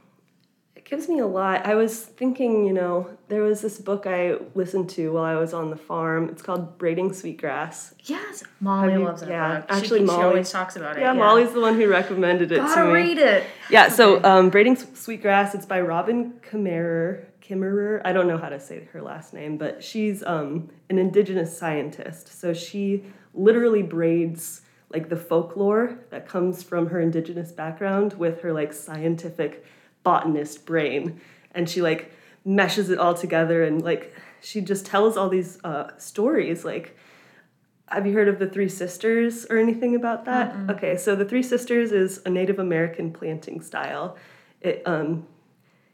gives 0.93 1.09
me 1.09 1.21
a 1.21 1.27
lot. 1.27 1.65
I 1.65 1.75
was 1.75 2.05
thinking, 2.05 2.67
you 2.67 2.75
know, 2.75 3.09
there 3.29 3.43
was 3.43 3.63
this 3.63 3.79
book 3.79 4.07
I 4.07 4.37
listened 4.55 4.91
to 4.91 5.11
while 5.15 5.25
I 5.25 5.37
was 5.37 5.55
on 5.55 5.71
the 5.71 5.77
farm. 5.77 6.29
It's 6.29 6.43
called 6.43 6.77
Braiding 6.77 7.15
Sweetgrass. 7.15 7.95
Yes, 8.05 8.45
Molly 8.61 8.93
you- 8.93 8.99
loves 8.99 9.23
that 9.23 9.31
yeah, 9.31 9.61
book. 9.61 9.71
She- 9.71 9.77
actually, 9.79 9.99
she, 10.01 10.05
Molly- 10.05 10.25
always 10.25 10.51
talks 10.51 10.77
about 10.77 10.99
it. 10.99 11.01
Yeah, 11.01 11.15
Molly's 11.15 11.55
the 11.55 11.63
one 11.63 11.77
who 11.77 11.89
recommended 11.89 12.53
it 12.53 12.57
Gotta 12.59 12.83
to 12.83 12.87
me. 12.89 12.93
read 12.93 13.17
it. 13.17 13.45
Yeah, 13.71 13.89
so 13.89 14.23
um, 14.23 14.51
Braiding 14.51 14.77
Sweetgrass, 14.77 15.55
it's 15.55 15.65
by 15.65 15.81
Robin 15.81 16.35
Kimmerer. 16.47 17.25
Kimmerer, 17.41 18.03
I 18.05 18.13
don't 18.13 18.29
know 18.29 18.37
how 18.37 18.51
to 18.51 18.61
say 18.61 18.87
her 18.93 19.01
last 19.01 19.33
name, 19.33 19.57
but 19.57 19.83
she's 19.83 20.23
um, 20.25 20.69
an 20.91 20.99
indigenous 20.99 21.57
scientist. 21.57 22.39
So 22.39 22.53
she 22.53 23.03
literally 23.33 23.83
braids 23.83 24.61
like 24.91 25.09
the 25.09 25.17
folklore 25.17 25.99
that 26.11 26.29
comes 26.29 26.63
from 26.63 26.89
her 26.89 27.01
indigenous 27.01 27.51
background 27.51 28.13
with 28.13 28.43
her 28.43 28.53
like 28.53 28.75
scientific 28.75 29.65
botanist 30.03 30.67
brain. 30.67 31.21
And 31.53 31.69
she 31.69 31.83
like 31.83 32.13
meshes 32.45 32.91
it 32.91 32.99
all 32.99 33.15
together 33.15 33.63
and 33.63 33.83
like 33.83 34.15
she 34.41 34.61
just 34.61 34.85
tells 34.85 35.17
all 35.17 35.29
these 35.29 35.59
uh, 35.63 35.97
stories 35.97 36.65
like 36.65 36.97
have 37.93 38.07
you 38.07 38.15
heard 38.15 38.29
of 38.29 38.39
the 38.39 38.49
Three 38.49 38.71
Sisters 38.71 39.47
or 39.51 39.59
anything 39.59 39.95
about 39.95 40.25
that? 40.25 40.55
Okay, 40.71 40.97
so 40.97 41.15
the 41.15 41.27
Three 41.27 41.43
Sisters 41.43 41.93
is 41.93 42.23
a 42.25 42.31
Native 42.31 42.59
American 42.59 43.13
planting 43.13 43.61
style. 43.61 44.17
It 44.63 44.83
um, 44.87 45.27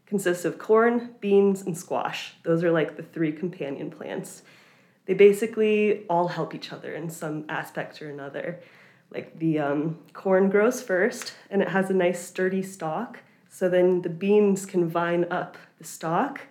consists 0.06 0.44
of 0.44 0.58
corn, 0.58 1.14
beans, 1.20 1.62
and 1.62 1.76
squash. 1.76 2.34
Those 2.44 2.62
are 2.62 2.70
like 2.70 2.96
the 2.96 3.02
three 3.02 3.32
companion 3.32 3.90
plants. 3.90 4.42
They 5.06 5.14
basically 5.14 6.06
all 6.08 6.28
help 6.28 6.54
each 6.54 6.72
other 6.72 6.94
in 6.94 7.10
some 7.10 7.44
aspect 7.48 8.00
or 8.00 8.10
another. 8.10 8.60
Like 9.10 9.38
the 9.38 9.58
um, 9.58 9.98
corn 10.12 10.50
grows 10.50 10.82
first, 10.82 11.32
and 11.50 11.62
it 11.62 11.68
has 11.68 11.90
a 11.90 11.94
nice 11.94 12.24
sturdy 12.24 12.62
stalk. 12.62 13.20
So 13.58 13.68
then 13.68 14.02
the 14.02 14.08
beans 14.08 14.64
can 14.66 14.88
vine 14.88 15.26
up 15.32 15.56
the 15.78 15.84
stalk, 15.84 16.42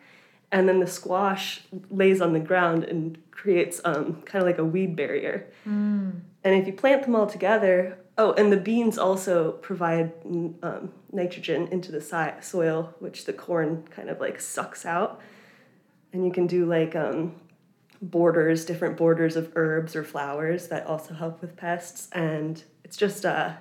and 0.52 0.68
then 0.68 0.82
the 0.82 0.88
squash 0.88 1.62
lays 1.90 2.20
on 2.20 2.34
the 2.34 2.42
ground 2.42 2.84
and 2.84 3.18
creates 3.32 3.80
um, 3.86 4.22
kind 4.24 4.42
of 4.42 4.46
like 4.46 4.58
a 4.58 4.66
weed 4.66 4.98
barrier. 4.98 5.48
And 5.64 6.22
if 6.44 6.68
you 6.68 6.74
plant 6.74 7.04
them 7.04 7.16
all 7.16 7.26
together, 7.28 7.98
Oh, 8.20 8.34
and 8.34 8.52
the 8.52 8.58
beans 8.58 8.98
also 8.98 9.52
provide 9.54 10.12
um, 10.64 10.92
nitrogen 11.12 11.68
into 11.68 11.92
the 11.94 12.02
si- 12.02 12.42
soil, 12.42 12.94
which 13.00 13.24
the 13.26 13.32
corn 13.34 13.84
kind 13.92 14.10
of 14.10 14.20
like 14.20 14.42
sucks 14.42 14.86
out. 14.86 15.22
And 16.12 16.26
you 16.26 16.32
can 16.34 16.48
do 16.48 16.66
like 16.66 16.94
um, 16.96 17.36
borders, 18.02 18.66
different 18.66 18.98
borders 18.98 19.36
of 19.36 19.54
herbs 19.56 19.96
or 19.96 20.04
flowers 20.04 20.68
that 20.70 20.88
also 20.88 21.14
help 21.14 21.42
with 21.42 21.56
pests. 21.56 22.10
And 22.12 22.62
it's 22.84 22.98
just 22.98 23.24
uh, 23.24 23.54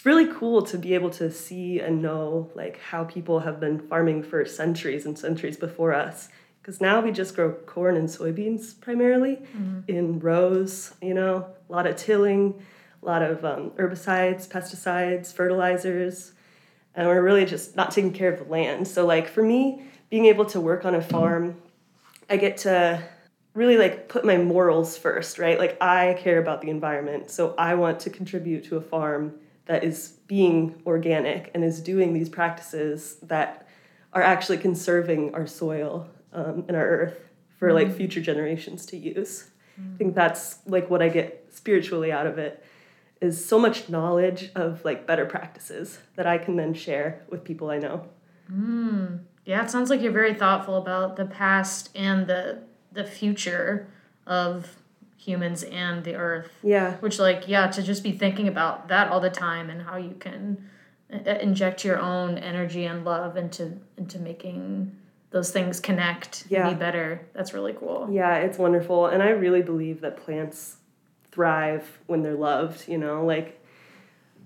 it's 0.00 0.06
really 0.06 0.32
cool 0.32 0.62
to 0.62 0.78
be 0.78 0.94
able 0.94 1.10
to 1.10 1.30
see 1.30 1.78
and 1.78 2.00
know 2.00 2.50
like 2.54 2.80
how 2.80 3.04
people 3.04 3.40
have 3.40 3.60
been 3.60 3.78
farming 3.78 4.22
for 4.22 4.46
centuries 4.46 5.04
and 5.04 5.18
centuries 5.18 5.58
before 5.58 5.92
us. 5.92 6.30
Because 6.62 6.80
now 6.80 7.02
we 7.02 7.12
just 7.12 7.36
grow 7.36 7.52
corn 7.52 7.98
and 7.98 8.08
soybeans 8.08 8.80
primarily 8.80 9.36
mm-hmm. 9.36 9.80
in 9.88 10.18
rows. 10.18 10.94
You 11.02 11.12
know, 11.12 11.48
a 11.68 11.72
lot 11.72 11.86
of 11.86 11.96
tilling 11.96 12.62
a 13.02 13.06
lot 13.06 13.20
of 13.20 13.44
um, 13.44 13.72
herbicides, 13.72 14.48
pesticides, 14.48 15.34
fertilizers, 15.34 16.32
and 16.94 17.06
we're 17.06 17.20
really 17.20 17.44
just 17.44 17.76
not 17.76 17.90
taking 17.90 18.14
care 18.14 18.32
of 18.32 18.38
the 18.38 18.50
land. 18.50 18.88
So, 18.88 19.04
like 19.04 19.28
for 19.28 19.42
me, 19.42 19.84
being 20.08 20.24
able 20.24 20.46
to 20.46 20.62
work 20.62 20.86
on 20.86 20.94
a 20.94 21.02
farm, 21.02 21.60
I 22.30 22.38
get 22.38 22.56
to 22.58 23.02
really 23.52 23.76
like 23.76 24.08
put 24.08 24.24
my 24.24 24.38
morals 24.38 24.96
first, 24.96 25.38
right? 25.38 25.58
Like 25.58 25.76
I 25.82 26.16
care 26.20 26.38
about 26.38 26.62
the 26.62 26.70
environment, 26.70 27.30
so 27.30 27.54
I 27.58 27.74
want 27.74 28.00
to 28.00 28.10
contribute 28.10 28.64
to 28.64 28.78
a 28.78 28.80
farm 28.80 29.34
that 29.66 29.84
is 29.84 30.14
being 30.26 30.80
organic 30.86 31.50
and 31.54 31.64
is 31.64 31.80
doing 31.80 32.12
these 32.12 32.28
practices 32.28 33.16
that 33.22 33.66
are 34.12 34.22
actually 34.22 34.58
conserving 34.58 35.34
our 35.34 35.46
soil 35.46 36.08
um, 36.32 36.64
and 36.68 36.76
our 36.76 36.86
earth 36.86 37.28
for 37.58 37.72
like 37.72 37.88
mm. 37.88 37.96
future 37.96 38.20
generations 38.20 38.86
to 38.86 38.96
use. 38.96 39.50
Mm. 39.80 39.94
I 39.94 39.98
think 39.98 40.14
that's 40.14 40.58
like 40.66 40.90
what 40.90 41.02
I 41.02 41.08
get 41.08 41.46
spiritually 41.50 42.10
out 42.10 42.26
of 42.26 42.38
it 42.38 42.64
is 43.20 43.44
so 43.44 43.58
much 43.58 43.88
knowledge 43.88 44.50
of 44.54 44.84
like 44.84 45.06
better 45.06 45.26
practices 45.26 45.98
that 46.16 46.26
I 46.26 46.38
can 46.38 46.56
then 46.56 46.72
share 46.72 47.22
with 47.28 47.44
people 47.44 47.70
I 47.70 47.78
know. 47.78 48.06
Mm. 48.50 49.20
Yeah, 49.44 49.62
it 49.64 49.70
sounds 49.70 49.90
like 49.90 50.00
you're 50.00 50.12
very 50.12 50.34
thoughtful 50.34 50.76
about 50.76 51.16
the 51.16 51.26
past 51.26 51.90
and 51.94 52.26
the 52.26 52.62
the 52.92 53.04
future 53.04 53.88
of 54.26 54.76
humans 55.20 55.62
and 55.64 56.02
the 56.02 56.14
earth. 56.14 56.50
Yeah. 56.62 56.94
Which 56.96 57.18
like 57.18 57.46
yeah, 57.46 57.66
to 57.68 57.82
just 57.82 58.02
be 58.02 58.12
thinking 58.12 58.48
about 58.48 58.88
that 58.88 59.08
all 59.08 59.20
the 59.20 59.30
time 59.30 59.68
and 59.68 59.82
how 59.82 59.96
you 59.96 60.14
can 60.18 60.68
uh, 61.12 61.30
inject 61.40 61.84
your 61.84 61.98
own 61.98 62.38
energy 62.38 62.86
and 62.86 63.04
love 63.04 63.36
into 63.36 63.78
into 63.98 64.18
making 64.18 64.96
those 65.30 65.50
things 65.52 65.78
connect 65.78 66.44
yeah. 66.48 66.70
be 66.70 66.74
better. 66.74 67.28
That's 67.34 67.52
really 67.52 67.74
cool. 67.74 68.08
Yeah, 68.10 68.36
it's 68.36 68.58
wonderful. 68.58 69.06
And 69.06 69.22
I 69.22 69.28
really 69.30 69.62
believe 69.62 70.00
that 70.00 70.16
plants 70.16 70.76
thrive 71.30 72.00
when 72.06 72.22
they're 72.22 72.34
loved, 72.34 72.88
you 72.88 72.98
know, 72.98 73.24
like 73.24 73.62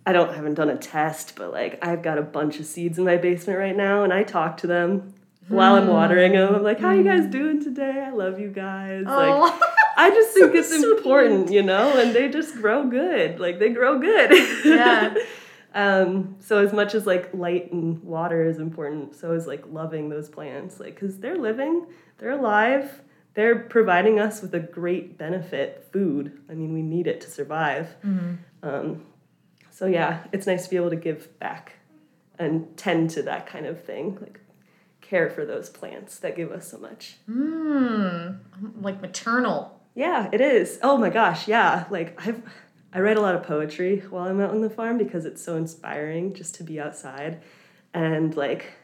I 0.05 0.13
don't 0.13 0.31
I 0.31 0.35
haven't 0.35 0.55
done 0.55 0.71
a 0.71 0.77
test, 0.77 1.37
but 1.37 1.53
like 1.53 1.79
I've 1.87 2.03
got 2.03 2.19
a 2.19 2.23
bunch 2.23 2.59
of 2.59 2.67
seeds 2.67 2.99
in 2.99 3.05
my 3.05 3.17
basement 3.17 3.61
right 3.61 3.77
now 3.77 4.03
and 4.03 4.13
I 4.13 4.25
talk 4.25 4.57
to 4.59 4.67
them 4.67 5.15
while 5.49 5.77
I'm 5.77 5.87
watering 5.87 6.33
them. 6.33 6.55
I'm 6.55 6.63
like, 6.63 6.81
"How 6.81 6.93
you 6.93 7.05
guys 7.05 7.27
mm. 7.27 7.31
doing 7.31 7.63
today? 7.63 8.03
I 8.07 8.11
love 8.11 8.41
you 8.41 8.49
guys." 8.49 9.05
Oh. 9.07 9.59
Like 9.61 9.74
I 9.97 10.11
just 10.11 10.35
think 10.35 10.53
so 10.53 10.59
it's 10.59 10.73
important, 10.73 11.51
you 11.51 11.63
know, 11.63 11.97
and 11.99 12.15
they 12.15 12.29
just 12.29 12.55
grow 12.57 12.89
good. 12.89 13.41
Like 13.41 13.59
they 13.59 13.71
grow 13.71 13.99
good. 13.99 14.33
Yeah. 14.65 15.15
um, 15.75 16.37
so 16.41 16.59
as 16.59 16.73
much 16.73 16.95
as 16.95 17.07
like 17.07 17.33
light 17.35 17.73
and 17.73 18.03
water 18.03 18.45
is 18.45 18.59
important, 18.59 19.17
so 19.17 19.33
is 19.33 19.47
like 19.47 19.65
loving 19.69 20.09
those 20.09 20.29
plants, 20.29 20.81
like 20.81 20.95
because 20.95 21.19
they're 21.19 21.39
living, 21.39 21.87
they're 22.19 22.31
alive, 22.31 23.03
they're 23.35 23.59
providing 23.59 24.21
us 24.21 24.41
with 24.43 24.55
a 24.55 24.61
great 24.61 25.19
benefit 25.19 25.89
food. 25.93 26.41
I 26.49 26.55
mean, 26.55 26.73
we 26.73 26.83
need 26.83 27.07
it 27.07 27.21
to 27.23 27.31
survive. 27.31 27.89
Mm-hmm. 28.05 28.35
Um, 28.63 29.03
so, 29.71 29.87
yeah, 29.87 30.25
it's 30.33 30.47
nice 30.47 30.65
to 30.65 30.71
be 30.71 30.77
able 30.77 30.91
to 30.91 30.97
give 30.97 31.39
back 31.41 31.77
and 32.39 32.77
tend 32.77 33.11
to 33.11 33.23
that 33.23 33.47
kind 33.47 33.67
of 33.67 33.83
thing, 33.83 34.19
like 34.21 34.41
care 35.01 35.29
for 35.29 35.45
those 35.45 35.69
plants 35.69 36.19
that 36.21 36.37
give 36.37 36.53
us 36.53 36.71
so 36.71 36.79
much. 36.79 37.17
Mm, 37.29 38.39
like 38.81 39.03
maternal. 39.03 39.81
Yeah, 39.95 40.29
it 40.33 40.41
is. 40.41 40.79
Oh 40.83 40.97
my 40.97 41.11
gosh, 41.11 41.49
yeah. 41.49 41.85
Like, 41.91 42.21
I've. 42.27 42.43
I 42.97 43.01
write 43.01 43.17
a 43.17 43.21
lot 43.21 43.35
of 43.35 43.43
poetry 43.43 44.05
while 44.09 44.29
I'm 44.29 44.41
out 44.41 44.51
on 44.51 44.61
the 44.61 44.71
farm 44.71 44.99
because 44.99 45.25
it's 45.25 45.43
so 45.43 45.57
inspiring 45.57 46.33
just 46.33 46.55
to 46.55 46.63
be 46.63 46.79
outside 46.79 47.43
and 47.95 48.37
like 48.37 48.75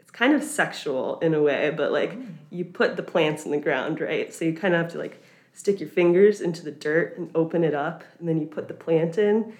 it's 0.00 0.10
kind 0.10 0.34
of 0.34 0.42
sexual 0.42 1.18
in 1.20 1.34
a 1.34 1.42
way, 1.42 1.72
but 1.76 1.92
like 1.92 2.18
mm. 2.18 2.34
you 2.50 2.64
put 2.64 2.96
the 2.96 3.02
plants 3.02 3.44
in 3.44 3.50
the 3.50 3.58
ground, 3.58 4.00
right? 4.00 4.32
So 4.32 4.44
you 4.44 4.54
kind 4.54 4.74
of 4.74 4.82
have 4.82 4.92
to 4.92 4.98
like 4.98 5.22
stick 5.52 5.80
your 5.80 5.88
fingers 5.88 6.40
into 6.40 6.64
the 6.64 6.70
dirt 6.70 7.18
and 7.18 7.30
open 7.34 7.62
it 7.62 7.74
up, 7.74 8.04
and 8.18 8.28
then 8.28 8.40
you 8.40 8.46
put 8.46 8.68
the 8.68 8.74
plant 8.74 9.18
in, 9.18 9.52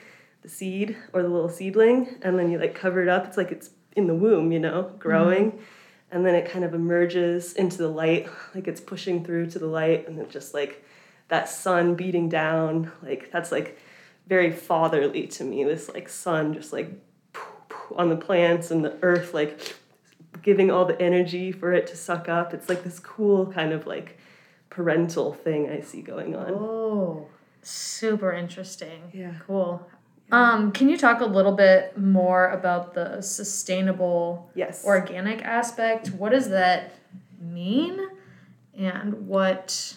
the 0.42 0.48
seed 0.48 0.96
or 1.12 1.22
the 1.22 1.28
little 1.28 1.50
seedling, 1.50 2.16
and 2.22 2.38
then 2.38 2.50
you 2.50 2.58
like 2.58 2.74
cover 2.74 3.02
it 3.02 3.08
up. 3.08 3.26
It's 3.26 3.36
like 3.36 3.52
it's 3.52 3.70
in 3.92 4.06
the 4.06 4.14
womb, 4.14 4.52
you 4.52 4.58
know, 4.58 4.94
growing. 4.98 5.52
Mm-hmm. 5.52 5.62
And 6.10 6.24
then 6.24 6.34
it 6.34 6.50
kind 6.50 6.64
of 6.64 6.72
emerges 6.72 7.52
into 7.52 7.78
the 7.78 7.88
light, 7.88 8.28
like 8.54 8.66
it's 8.66 8.80
pushing 8.80 9.24
through 9.24 9.50
to 9.50 9.58
the 9.58 9.66
light, 9.66 10.08
and 10.08 10.18
then 10.18 10.30
just 10.30 10.54
like 10.54 10.84
that 11.28 11.48
sun 11.48 11.94
beating 11.94 12.28
down, 12.30 12.90
like 13.02 13.30
that's 13.30 13.52
like 13.52 13.78
very 14.26 14.50
fatherly 14.50 15.26
to 15.26 15.44
me. 15.44 15.64
This 15.64 15.90
like 15.92 16.08
sun 16.08 16.54
just 16.54 16.72
like 16.72 16.90
on 17.94 18.08
the 18.08 18.16
plants 18.16 18.70
and 18.70 18.84
the 18.84 18.96
earth 19.02 19.34
like 19.34 19.76
giving 20.42 20.70
all 20.70 20.84
the 20.84 21.00
energy 21.00 21.52
for 21.52 21.72
it 21.72 21.86
to 21.88 21.96
suck 21.96 22.28
up. 22.28 22.54
It's 22.54 22.68
like 22.68 22.84
this 22.84 22.98
cool 22.98 23.52
kind 23.52 23.72
of 23.72 23.86
like 23.86 24.18
parental 24.70 25.32
thing 25.34 25.68
I 25.68 25.80
see 25.80 26.00
going 26.00 26.34
on. 26.34 26.52
Oh, 26.52 27.28
super 27.62 28.32
interesting. 28.32 29.10
Yeah. 29.12 29.34
Cool. 29.46 29.86
Um, 30.30 30.72
can 30.72 30.88
you 30.88 30.98
talk 30.98 31.20
a 31.20 31.26
little 31.26 31.52
bit 31.52 31.96
more 31.96 32.48
about 32.48 32.94
the 32.94 33.22
sustainable 33.22 34.50
yes. 34.54 34.84
organic 34.84 35.42
aspect? 35.42 36.08
What 36.08 36.32
does 36.32 36.50
that 36.50 36.92
mean? 37.40 37.98
And 38.76 39.26
what 39.26 39.96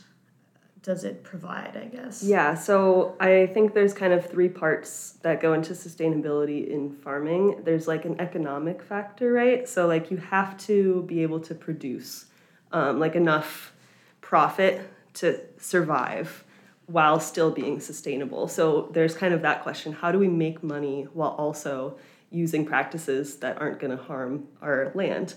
does 0.84 1.04
it 1.04 1.24
provide, 1.24 1.78
I 1.78 1.86
guess? 1.96 2.24
Yeah, 2.24 2.56
so 2.56 3.16
I 3.20 3.48
think 3.54 3.74
there's 3.74 3.94
kind 3.94 4.14
of 4.14 4.26
three 4.26 4.50
parts 4.50 5.18
that 5.22 5.40
go 5.40 5.54
into 5.54 5.74
sustainability 5.74 6.68
in 6.68 6.92
farming. 6.92 7.62
There's 7.64 7.88
like 7.88 8.06
an 8.06 8.20
economic 8.20 8.82
factor, 8.82 9.32
right? 9.32 9.70
So, 9.70 9.86
like, 9.86 10.10
you 10.10 10.18
have 10.18 10.58
to 10.66 11.04
be 11.04 11.22
able 11.22 11.40
to 11.42 11.54
produce 11.54 12.26
um, 12.72 13.00
like 13.00 13.16
enough 13.16 13.74
profit 14.22 14.90
to 15.16 15.40
survive 15.60 16.44
while 16.92 17.20
still 17.20 17.52
being 17.52 17.80
sustainable. 17.80 18.48
So, 18.48 18.90
there's 18.94 19.16
kind 19.16 19.34
of 19.34 19.42
that 19.42 19.64
question 19.64 19.94
how 19.94 20.12
do 20.12 20.20
we 20.20 20.28
make 20.28 20.64
money 20.64 21.08
while 21.14 21.32
also 21.32 21.98
using 22.30 22.66
practices 22.66 23.38
that 23.38 23.60
aren't 23.60 23.80
going 23.80 23.96
to 23.96 24.04
harm 24.04 24.48
our 24.62 24.92
land? 24.96 25.36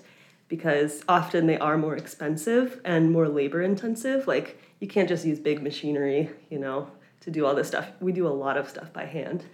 Because 0.49 1.02
often 1.08 1.46
they 1.46 1.58
are 1.58 1.76
more 1.78 1.96
expensive 1.96 2.80
and 2.84 3.11
more 3.11 3.28
labor 3.28 3.62
intensive. 3.62 4.26
Like, 4.26 4.61
you 4.80 4.87
can't 4.87 5.08
just 5.08 5.25
use 5.25 5.38
big 5.38 5.62
machinery, 5.62 6.30
you 6.50 6.58
know, 6.58 6.90
to 7.20 7.30
do 7.30 7.46
all 7.46 7.54
this 7.54 7.68
stuff. 7.68 7.88
We 8.00 8.12
do 8.12 8.26
a 8.26 8.28
lot 8.28 8.56
of 8.56 8.68
stuff 8.68 8.92
by 8.92 9.06
hand. 9.06 9.44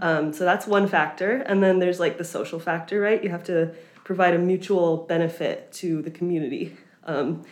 Um, 0.00 0.32
so 0.32 0.44
that's 0.44 0.66
one 0.66 0.86
factor. 0.86 1.36
And 1.36 1.62
then 1.62 1.78
there's 1.78 2.00
like 2.00 2.18
the 2.18 2.24
social 2.24 2.60
factor, 2.60 3.00
right? 3.00 3.22
You 3.22 3.30
have 3.30 3.44
to 3.44 3.74
provide 4.04 4.34
a 4.34 4.38
mutual 4.38 4.98
benefit 4.98 5.72
to 5.72 6.02
the 6.02 6.10
community. 6.10 6.76
Um, 7.04 7.44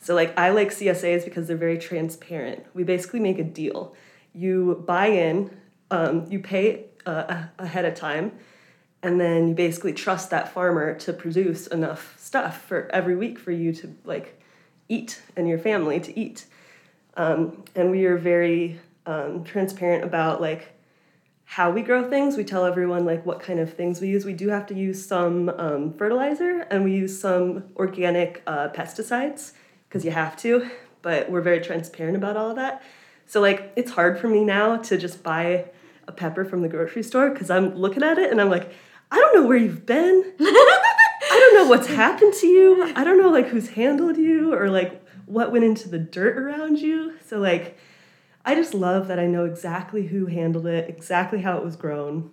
so, 0.00 0.14
like, 0.14 0.38
I 0.38 0.50
like 0.50 0.70
CSAs 0.70 1.24
because 1.24 1.48
they're 1.48 1.56
very 1.56 1.78
transparent. 1.78 2.64
We 2.74 2.84
basically 2.84 3.20
make 3.20 3.38
a 3.38 3.44
deal. 3.44 3.94
You 4.32 4.84
buy 4.86 5.06
in, 5.06 5.56
um, 5.90 6.26
you 6.30 6.38
pay 6.38 6.86
uh, 7.06 7.44
ahead 7.58 7.84
of 7.84 7.94
time, 7.94 8.32
and 9.02 9.20
then 9.20 9.48
you 9.48 9.54
basically 9.54 9.92
trust 9.92 10.30
that 10.30 10.52
farmer 10.52 10.94
to 10.94 11.12
produce 11.12 11.66
enough 11.66 12.14
stuff 12.18 12.62
for 12.62 12.90
every 12.92 13.16
week 13.16 13.38
for 13.38 13.52
you 13.52 13.72
to 13.72 13.94
like 14.04 14.40
eat 14.88 15.22
and 15.36 15.48
your 15.48 15.58
family 15.58 16.00
to 16.00 16.18
eat. 16.18 16.46
Um, 17.16 17.64
and 17.74 17.90
we 17.90 18.04
are 18.06 18.16
very 18.16 18.78
um, 19.06 19.44
transparent 19.44 20.04
about 20.04 20.40
like 20.40 20.72
how 21.44 21.70
we 21.70 21.82
grow 21.82 22.08
things. 22.08 22.36
We 22.36 22.44
tell 22.44 22.64
everyone 22.64 23.04
like 23.04 23.24
what 23.24 23.40
kind 23.40 23.60
of 23.60 23.72
things 23.72 24.00
we 24.00 24.08
use. 24.08 24.24
We 24.24 24.32
do 24.34 24.48
have 24.48 24.66
to 24.66 24.74
use 24.74 25.04
some 25.06 25.48
um, 25.50 25.92
fertilizer 25.94 26.66
and 26.70 26.84
we 26.84 26.92
use 26.92 27.18
some 27.18 27.64
organic 27.76 28.42
uh, 28.46 28.68
pesticides 28.70 29.52
because 29.88 30.04
you 30.04 30.10
have 30.10 30.36
to. 30.38 30.68
But 31.02 31.30
we're 31.30 31.40
very 31.40 31.60
transparent 31.60 32.16
about 32.16 32.36
all 32.36 32.50
of 32.50 32.56
that. 32.56 32.82
So 33.26 33.40
like 33.40 33.72
it's 33.76 33.90
hard 33.90 34.18
for 34.18 34.28
me 34.28 34.44
now 34.44 34.76
to 34.76 34.96
just 34.96 35.22
buy 35.22 35.66
a 36.08 36.12
pepper 36.12 36.44
from 36.44 36.62
the 36.62 36.68
grocery 36.68 37.02
store 37.02 37.30
because 37.30 37.50
I'm 37.50 37.74
looking 37.74 38.02
at 38.02 38.18
it 38.18 38.30
and 38.30 38.40
I'm 38.40 38.50
like, 38.50 38.72
I 39.10 39.16
don't 39.16 39.34
know 39.34 39.46
where 39.46 39.56
you've 39.56 39.86
been. 39.86 40.34
I 40.40 41.38
don't 41.40 41.54
know 41.54 41.68
what's 41.68 41.88
happened 41.88 42.34
to 42.34 42.46
you. 42.46 42.92
I 42.94 43.04
don't 43.04 43.18
know 43.18 43.28
like 43.28 43.48
who's 43.48 43.70
handled 43.70 44.16
you 44.16 44.54
or 44.54 44.68
like 44.68 45.02
what 45.26 45.52
went 45.52 45.64
into 45.64 45.88
the 45.88 45.98
dirt 45.98 46.38
around 46.38 46.78
you. 46.78 47.14
So, 47.26 47.38
like, 47.38 47.76
I 48.44 48.54
just 48.54 48.72
love 48.72 49.08
that 49.08 49.18
I 49.18 49.26
know 49.26 49.44
exactly 49.44 50.06
who 50.06 50.26
handled 50.26 50.66
it, 50.66 50.88
exactly 50.88 51.42
how 51.42 51.58
it 51.58 51.64
was 51.64 51.76
grown. 51.76 52.30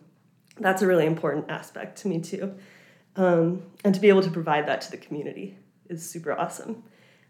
That's 0.59 0.83
a 0.83 0.87
really 0.87 1.07
important 1.07 1.49
aspect 1.49 1.97
to 1.99 2.07
me, 2.07 2.21
too. 2.21 2.53
Um, 3.15 3.63
and 3.83 3.93
to 3.93 3.99
be 3.99 4.09
able 4.09 4.21
to 4.21 4.29
provide 4.29 4.67
that 4.67 4.81
to 4.81 4.91
the 4.91 4.97
community 4.97 5.57
is 5.89 6.07
super 6.07 6.31
awesome. 6.31 6.83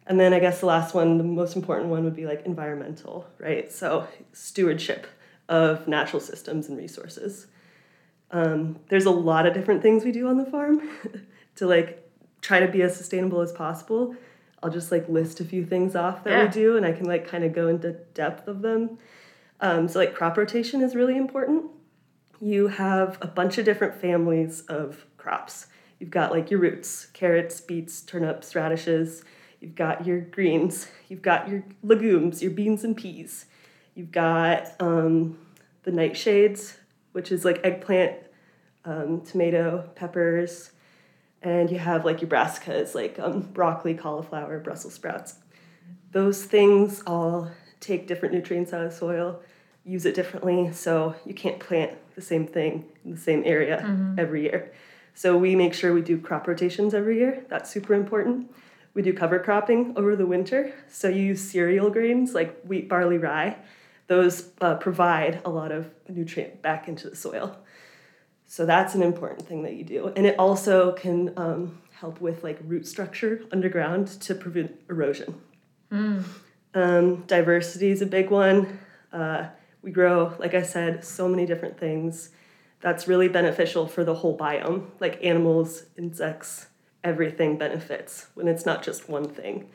And 0.06 0.20
then 0.20 0.34
I 0.34 0.40
guess 0.40 0.60
the 0.60 0.66
last 0.66 0.94
one, 0.94 1.18
the 1.18 1.24
most 1.24 1.56
important 1.56 1.90
one 1.90 2.04
would 2.04 2.16
be 2.16 2.26
like 2.26 2.46
environmental, 2.46 3.26
right? 3.40 3.72
So, 3.72 4.08
stewardship 4.34 5.08
of 5.48 5.88
natural 5.88 6.20
systems 6.20 6.68
and 6.68 6.78
resources. 6.78 7.48
Um, 8.32 8.80
there's 8.90 9.06
a 9.06 9.12
lot 9.12 9.46
of 9.46 9.54
different 9.54 9.82
things 9.82 10.04
we 10.04 10.12
do 10.12 10.28
on 10.28 10.38
the 10.38 10.46
farm 10.46 10.82
to 11.56 11.68
like 11.68 12.10
try 12.42 12.60
to 12.60 12.68
be 12.68 12.82
as 12.82 12.96
sustainable 12.98 13.42
as 13.42 13.52
possible. 13.52 14.16
I'll 14.62 14.70
just 14.72 14.92
like 14.92 15.08
list 15.08 15.40
a 15.40 15.46
few 15.46 15.66
things 15.66 15.96
off 15.96 16.24
that 16.24 16.32
Yeah. 16.32 16.46
we 16.46 16.50
do, 16.52 16.78
and 16.78 16.86
I 16.86 16.92
can 16.92 17.06
like 17.06 17.28
kind 17.28 17.44
of 17.44 17.54
go 17.54 17.68
into 17.68 17.92
depth 18.14 18.48
of 18.48 18.62
them. 18.62 18.98
Um, 19.62 19.88
so 19.88 20.00
like 20.00 20.14
crop 20.16 20.38
rotation 20.38 20.82
is 20.82 20.96
really 20.96 21.16
important. 21.18 21.66
You 22.42 22.68
have 22.68 23.18
a 23.22 23.28
bunch 23.28 23.58
of 23.58 23.64
different 23.66 23.96
families 23.96 24.62
of 24.68 25.06
crops. 25.18 25.68
You've 26.00 26.10
got 26.10 26.32
like 26.32 26.52
your 26.52 26.60
roots, 26.60 27.06
carrots, 27.14 27.62
beets, 27.62 28.02
turnips, 28.02 28.56
radishes. 28.56 29.24
You've 29.64 29.76
got 29.76 30.06
your 30.06 30.20
greens. 30.20 30.88
You've 31.08 31.22
got 31.22 31.48
your 31.48 31.64
legumes, 31.84 32.42
your 32.42 32.52
beans 32.52 32.84
and 32.84 32.98
peas. 32.98 33.46
You've 33.96 34.12
got 34.12 34.74
um, 34.82 35.38
the 35.84 35.92
nightshades, 35.92 36.76
which 37.14 37.32
is 37.32 37.46
like 37.46 37.62
eggplant, 37.64 38.18
um, 38.84 39.22
tomato, 39.22 39.90
peppers, 39.96 40.72
and 41.42 41.72
you 41.72 41.80
have 41.80 42.04
like 42.04 42.20
your 42.20 42.30
brassicas, 42.30 42.94
like 42.94 43.18
um, 43.20 43.40
broccoli, 43.40 43.94
cauliflower, 43.94 44.60
Brussels 44.60 44.96
sprouts. 44.96 45.36
Those 46.12 46.44
things 46.44 47.02
all 47.08 47.50
take 47.80 48.06
different 48.06 48.34
nutrients 48.34 48.74
out 48.74 48.86
of 48.86 48.92
soil, 48.92 49.40
use 49.86 50.06
it 50.06 50.14
differently, 50.14 50.74
so 50.74 51.16
you 51.26 51.34
can't 51.34 51.62
plant 51.62 51.94
the 52.16 52.22
same 52.22 52.48
thing 52.48 52.84
in 53.06 53.12
the 53.12 53.18
same 53.18 53.44
area 53.46 54.16
every 54.18 54.44
year. 54.44 54.74
So 55.14 55.38
we 55.38 55.56
make 55.56 55.74
sure 55.74 55.94
we 55.94 56.02
do 56.02 56.18
crop 56.18 56.48
rotations 56.50 56.94
every 56.94 57.18
year. 57.18 57.46
That's 57.48 57.72
super 57.72 57.94
important. 57.94 58.52
We 58.94 59.02
do 59.02 59.14
cover 59.14 59.40
cropping 59.40 59.94
over 59.98 60.16
the 60.16 60.26
winter. 60.26 60.74
So 60.88 61.08
you 61.08 61.22
use 61.22 61.42
cereal 61.42 61.90
grains 61.90 62.34
like 62.34 62.62
wheat, 62.64 62.88
barley, 62.88 63.18
rye. 63.18 63.58
Those 64.08 64.50
uh, 64.62 64.76
provide 64.76 65.42
a 65.46 65.50
lot 65.50 65.72
of 65.72 65.90
nutrient 66.08 66.62
back 66.62 66.88
into 66.88 67.10
the 67.10 67.16
soil. 67.16 67.58
So 68.46 68.66
that's 68.66 68.94
an 68.94 69.02
important 69.02 69.48
thing 69.48 69.64
that 69.64 69.74
you 69.74 69.84
do. 69.84 70.14
And 70.16 70.26
it 70.28 70.38
also 70.38 70.92
can 70.92 71.34
um, 71.38 71.82
help 71.92 72.22
with 72.22 72.44
like 72.44 72.60
root 72.66 72.86
structure 72.86 73.42
underground 73.52 74.08
to 74.22 74.36
prevent 74.36 74.80
erosion. 74.90 75.42
Um, 76.76 77.24
diversity 77.28 77.90
is 77.90 78.02
a 78.02 78.06
big 78.06 78.30
one. 78.30 78.80
Uh, 79.12 79.48
we 79.82 79.92
grow, 79.92 80.34
like 80.38 80.54
I 80.54 80.62
said, 80.62 81.04
so 81.04 81.28
many 81.28 81.46
different 81.46 81.80
things. 81.80 82.30
That's 82.82 83.08
really 83.08 83.30
beneficial 83.30 83.88
for 83.88 84.04
the 84.04 84.14
whole 84.14 84.38
biome, 84.38 84.88
like 85.00 85.24
animals, 85.24 85.86
insects, 85.98 86.68
everything 87.04 87.58
benefits 87.58 88.28
when 88.34 88.48
it's 88.48 88.66
not 88.66 88.84
just 88.84 89.10
one 89.10 89.28
thing. 89.28 89.70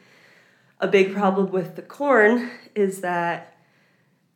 A 0.81 0.89
big 0.89 1.13
problem 1.13 1.51
with 1.51 1.77
the 1.77 1.83
corn 1.83 2.51
is 2.75 3.01
that 3.01 3.57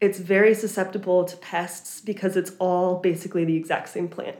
it's 0.00 0.18
very 0.18 0.54
susceptible 0.54 1.24
to 1.24 1.36
pests 1.36 2.00
because 2.00 2.36
it's 2.36 2.52
all 2.58 2.96
basically 2.96 3.44
the 3.44 3.56
exact 3.56 3.88
same 3.88 4.08
plant. 4.08 4.36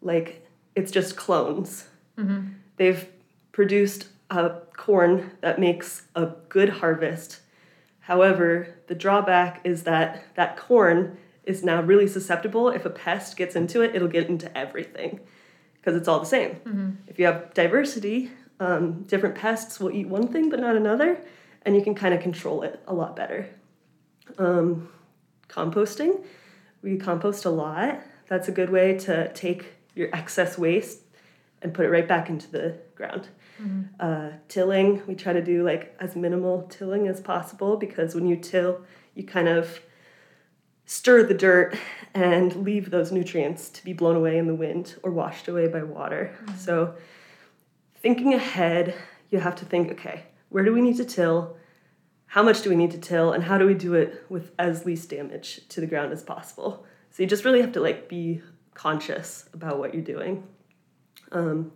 Like 0.00 0.46
it's 0.74 0.90
just 0.90 1.16
clones. 1.16 1.88
Mm-hmm. 2.18 2.48
They've 2.76 3.06
produced 3.52 4.08
a 4.30 4.60
corn 4.76 5.32
that 5.42 5.60
makes 5.60 6.02
a 6.14 6.30
good 6.48 6.70
harvest. 6.70 7.40
However, 8.00 8.74
the 8.86 8.94
drawback 8.94 9.60
is 9.64 9.82
that 9.84 10.24
that 10.34 10.56
corn 10.56 11.18
is 11.44 11.62
now 11.62 11.82
really 11.82 12.06
susceptible. 12.06 12.70
If 12.70 12.86
a 12.86 12.90
pest 12.90 13.36
gets 13.36 13.54
into 13.54 13.82
it, 13.82 13.94
it'll 13.94 14.08
get 14.08 14.28
into 14.28 14.56
everything 14.56 15.20
because 15.82 15.96
it's 15.98 16.06
all 16.06 16.20
the 16.20 16.26
same. 16.26 16.96
If 17.08 17.18
you 17.18 17.26
have 17.26 17.52
diversity, 17.54 18.30
um, 18.60 19.02
different 19.02 19.34
pests 19.34 19.80
will 19.80 19.90
eat 19.90 20.06
one 20.08 20.28
thing 20.28 20.48
but 20.48 20.60
not 20.60 20.76
another, 20.76 21.18
and 21.62 21.74
you 21.74 21.82
can 21.82 21.94
kind 21.96 22.14
of 22.14 22.20
control 22.22 22.62
it 22.62 22.80
a 22.86 22.94
lot 22.94 23.16
better. 23.16 23.48
Um, 24.38 24.88
composting, 25.48 26.24
we 26.82 26.96
compost 26.98 27.44
a 27.44 27.50
lot. 27.50 28.00
That's 28.28 28.46
a 28.48 28.52
good 28.52 28.70
way 28.70 28.96
to 29.00 29.32
take 29.34 29.66
your 29.96 30.08
excess 30.14 30.56
waste 30.56 31.00
and 31.60 31.74
put 31.74 31.84
it 31.84 31.90
right 31.90 32.06
back 32.06 32.28
into 32.28 32.50
the 32.50 32.78
ground. 32.94 33.28
Uh, 34.00 34.30
tilling, 34.48 35.02
we 35.06 35.14
try 35.14 35.32
to 35.32 35.42
do 35.42 35.62
like 35.64 35.94
as 36.00 36.16
minimal 36.16 36.62
tilling 36.62 37.06
as 37.08 37.20
possible 37.20 37.76
because 37.76 38.14
when 38.14 38.26
you 38.26 38.36
till, 38.36 38.80
you 39.14 39.24
kind 39.24 39.48
of 39.48 39.80
stir 40.92 41.22
the 41.22 41.32
dirt 41.32 41.74
and 42.12 42.54
leave 42.54 42.90
those 42.90 43.10
nutrients 43.10 43.70
to 43.70 43.82
be 43.82 43.94
blown 43.94 44.14
away 44.14 44.36
in 44.36 44.46
the 44.46 44.54
wind 44.54 44.94
or 45.02 45.10
washed 45.10 45.48
away 45.48 45.66
by 45.66 45.82
water. 45.82 46.36
So, 46.58 46.94
thinking 47.96 48.34
ahead, 48.34 48.94
you 49.30 49.38
have 49.38 49.56
to 49.56 49.64
think 49.64 49.90
okay, 49.92 50.24
where 50.50 50.62
do 50.62 50.72
we 50.74 50.82
need 50.82 50.98
to 50.98 51.04
till? 51.06 51.56
How 52.26 52.42
much 52.42 52.60
do 52.60 52.68
we 52.68 52.76
need 52.76 52.90
to 52.90 52.98
till? 52.98 53.32
And 53.32 53.42
how 53.44 53.56
do 53.56 53.64
we 53.64 53.72
do 53.72 53.94
it 53.94 54.26
with 54.28 54.52
as 54.58 54.84
least 54.84 55.08
damage 55.08 55.66
to 55.68 55.80
the 55.80 55.86
ground 55.86 56.12
as 56.12 56.22
possible? 56.22 56.84
So, 57.10 57.22
you 57.22 57.28
just 57.28 57.46
really 57.46 57.62
have 57.62 57.72
to 57.72 57.80
like 57.80 58.06
be 58.10 58.42
conscious 58.74 59.48
about 59.54 59.78
what 59.78 59.94
you're 59.94 60.02
doing. 60.02 60.46
Um, 61.30 61.72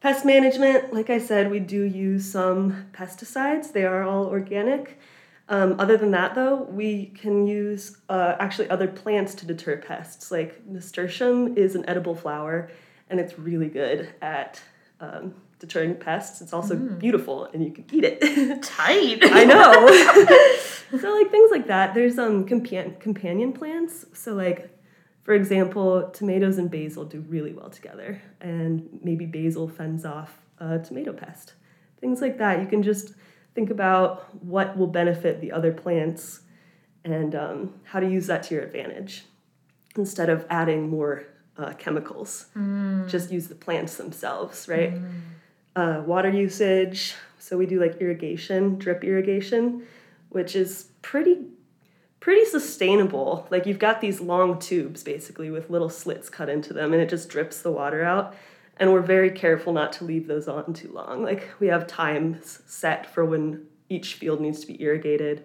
pest 0.00 0.24
management, 0.24 0.92
like 0.92 1.08
I 1.08 1.18
said, 1.18 1.52
we 1.52 1.60
do 1.60 1.82
use 1.82 2.32
some 2.32 2.86
pesticides. 2.92 3.72
They 3.72 3.84
are 3.84 4.02
all 4.02 4.26
organic. 4.26 4.98
Um, 5.48 5.78
other 5.78 5.96
than 5.96 6.10
that, 6.12 6.34
though, 6.34 6.62
we 6.62 7.06
can 7.06 7.46
use 7.46 7.98
uh, 8.08 8.36
actually 8.38 8.70
other 8.70 8.88
plants 8.88 9.34
to 9.36 9.46
deter 9.46 9.76
pests. 9.76 10.30
Like 10.30 10.66
nasturtium 10.66 11.56
is 11.56 11.74
an 11.74 11.88
edible 11.88 12.14
flower, 12.14 12.70
and 13.10 13.20
it's 13.20 13.38
really 13.38 13.68
good 13.68 14.14
at 14.22 14.60
um, 15.00 15.34
deterring 15.58 15.96
pests. 15.96 16.40
It's 16.40 16.52
also 16.52 16.76
beautiful, 16.76 17.44
and 17.52 17.62
you 17.62 17.72
can 17.72 17.84
eat 17.92 18.04
it. 18.04 18.20
Tight. 18.62 19.18
I 19.22 19.44
know. 19.44 20.98
so 21.00 21.14
like 21.14 21.30
things 21.30 21.50
like 21.50 21.66
that. 21.66 21.94
There's 21.94 22.18
um 22.18 22.46
compan- 22.46 22.98
companion 22.98 23.52
plants. 23.52 24.06
So 24.14 24.32
like 24.32 24.70
for 25.24 25.34
example, 25.34 26.10
tomatoes 26.10 26.58
and 26.58 26.70
basil 26.70 27.04
do 27.04 27.20
really 27.20 27.52
well 27.52 27.70
together, 27.70 28.20
and 28.40 28.88
maybe 29.02 29.26
basil 29.26 29.68
fends 29.68 30.04
off 30.04 30.38
a 30.58 30.78
tomato 30.78 31.12
pest. 31.12 31.54
Things 32.00 32.20
like 32.20 32.38
that. 32.38 32.60
You 32.60 32.66
can 32.66 32.82
just 32.82 33.14
think 33.54 33.70
about 33.70 34.34
what 34.44 34.76
will 34.76 34.86
benefit 34.88 35.40
the 35.40 35.52
other 35.52 35.72
plants 35.72 36.40
and 37.04 37.34
um, 37.34 37.74
how 37.84 38.00
to 38.00 38.08
use 38.10 38.26
that 38.26 38.42
to 38.44 38.54
your 38.54 38.64
advantage 38.64 39.24
instead 39.96 40.28
of 40.28 40.44
adding 40.50 40.88
more 40.88 41.26
uh, 41.56 41.72
chemicals. 41.74 42.46
Just 43.08 43.30
use 43.30 43.46
the 43.48 43.54
plants 43.54 43.96
themselves, 43.96 44.68
right? 44.68 44.94
uh, 45.76 46.02
water 46.06 46.30
usage. 46.30 47.14
So 47.38 47.56
we 47.58 47.66
do 47.66 47.80
like 47.80 48.00
irrigation, 48.00 48.78
drip 48.78 49.04
irrigation, 49.04 49.86
which 50.30 50.56
is 50.56 50.88
pretty 51.02 51.38
pretty 52.20 52.46
sustainable. 52.46 53.46
Like 53.50 53.66
you've 53.66 53.78
got 53.78 54.00
these 54.00 54.18
long 54.18 54.58
tubes 54.58 55.02
basically 55.02 55.50
with 55.50 55.68
little 55.68 55.90
slits 55.90 56.30
cut 56.30 56.48
into 56.48 56.72
them 56.72 56.94
and 56.94 57.02
it 57.02 57.10
just 57.10 57.28
drips 57.28 57.60
the 57.60 57.70
water 57.70 58.02
out. 58.02 58.34
And 58.76 58.92
we're 58.92 59.02
very 59.02 59.30
careful 59.30 59.72
not 59.72 59.92
to 59.94 60.04
leave 60.04 60.26
those 60.26 60.48
on 60.48 60.72
too 60.72 60.90
long. 60.92 61.22
Like 61.22 61.48
we 61.60 61.68
have 61.68 61.86
times 61.86 62.60
set 62.66 63.12
for 63.12 63.24
when 63.24 63.66
each 63.88 64.14
field 64.14 64.40
needs 64.40 64.60
to 64.60 64.66
be 64.66 64.82
irrigated. 64.82 65.44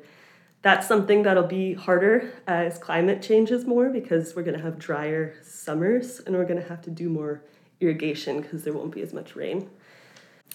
That's 0.62 0.88
something 0.88 1.24
that'll 1.24 1.44
be 1.44 1.74
harder 1.74 2.34
as 2.48 2.78
climate 2.78 3.22
changes 3.22 3.66
more 3.66 3.90
because 3.90 4.36
we're 4.36 4.44
going 4.44 4.58
to 4.58 4.64
have 4.64 4.78
drier 4.78 5.36
summers 5.44 6.20
and 6.20 6.36
we're 6.36 6.46
going 6.46 6.62
to 6.62 6.68
have 6.68 6.82
to 6.84 6.90
do 6.90 7.08
more 7.08 7.44
irrigation 7.80 8.42
because 8.42 8.64
there 8.64 8.74
won't 8.74 8.94
be 8.94 9.02
as 9.02 9.14
much 9.14 9.36
rain. 9.36 9.70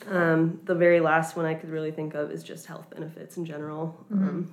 Um, 0.09 0.61
the 0.65 0.75
very 0.75 1.01
last 1.01 1.37
one 1.37 1.47
I 1.47 1.55
could 1.55 1.71
really 1.71 1.93
think 1.93 2.15
of 2.15 2.31
is 2.31 2.43
just 2.43 2.67
health 2.67 2.91
benefits 2.91 3.37
in 3.37 3.47
general. 3.47 4.05
Um, 4.13 4.53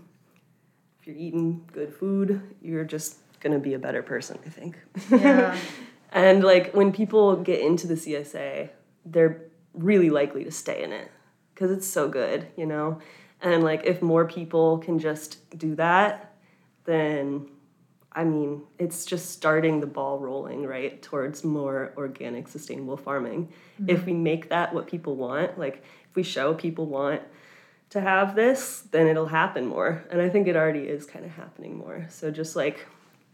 if 1.01 1.07
you're 1.07 1.15
eating 1.15 1.67
good 1.73 1.93
food, 1.93 2.41
you're 2.61 2.85
just 2.85 3.17
gonna 3.39 3.59
be 3.59 3.73
a 3.73 3.79
better 3.79 4.03
person, 4.03 4.39
I 4.45 4.49
think. 4.49 4.77
Yeah. 5.09 5.57
and 6.11 6.43
like 6.43 6.73
when 6.73 6.91
people 6.91 7.37
get 7.37 7.59
into 7.59 7.87
the 7.87 7.95
CSA, 7.95 8.69
they're 9.05 9.41
really 9.73 10.09
likely 10.09 10.43
to 10.43 10.51
stay 10.51 10.83
in 10.83 10.91
it 10.91 11.09
because 11.53 11.71
it's 11.71 11.87
so 11.87 12.09
good, 12.09 12.47
you 12.57 12.65
know. 12.65 12.99
And 13.41 13.63
like 13.63 13.83
if 13.85 14.01
more 14.01 14.25
people 14.25 14.77
can 14.79 14.99
just 14.99 15.57
do 15.57 15.75
that, 15.75 16.33
then 16.85 17.47
I 18.13 18.25
mean, 18.25 18.63
it's 18.77 19.05
just 19.05 19.31
starting 19.31 19.79
the 19.79 19.87
ball 19.87 20.19
rolling, 20.19 20.65
right, 20.65 21.01
towards 21.01 21.45
more 21.45 21.93
organic, 21.95 22.49
sustainable 22.49 22.97
farming. 22.97 23.47
Mm-hmm. 23.81 23.89
If 23.89 24.05
we 24.05 24.13
make 24.13 24.49
that 24.49 24.73
what 24.73 24.87
people 24.87 25.15
want, 25.15 25.57
like 25.57 25.83
if 26.09 26.15
we 26.15 26.23
show 26.23 26.53
people 26.53 26.87
want 26.87 27.21
to 27.91 28.01
have 28.01 28.35
this, 28.35 28.83
then 28.91 29.07
it'll 29.07 29.27
happen 29.27 29.65
more. 29.65 30.03
And 30.11 30.21
I 30.21 30.27
think 30.27 30.47
it 30.47 30.57
already 30.57 30.81
is 30.81 31.05
kind 31.05 31.23
of 31.23 31.31
happening 31.31 31.77
more. 31.77 32.05
So 32.09 32.31
just 32.31 32.55
like 32.55 32.85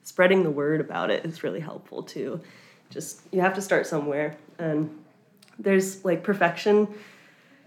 spreading 0.04 0.44
the 0.44 0.52
word 0.52 0.80
about 0.80 1.10
it 1.10 1.26
is 1.26 1.44
really 1.44 1.60
helpful 1.60 2.04
too. 2.04 2.42
Just 2.90 3.22
you 3.32 3.42
have 3.42 3.54
to 3.56 3.62
start 3.62 3.88
somewhere. 3.88 4.38
And 4.58 4.98
there's 5.60 6.04
like 6.06 6.24
perfection. 6.24 6.88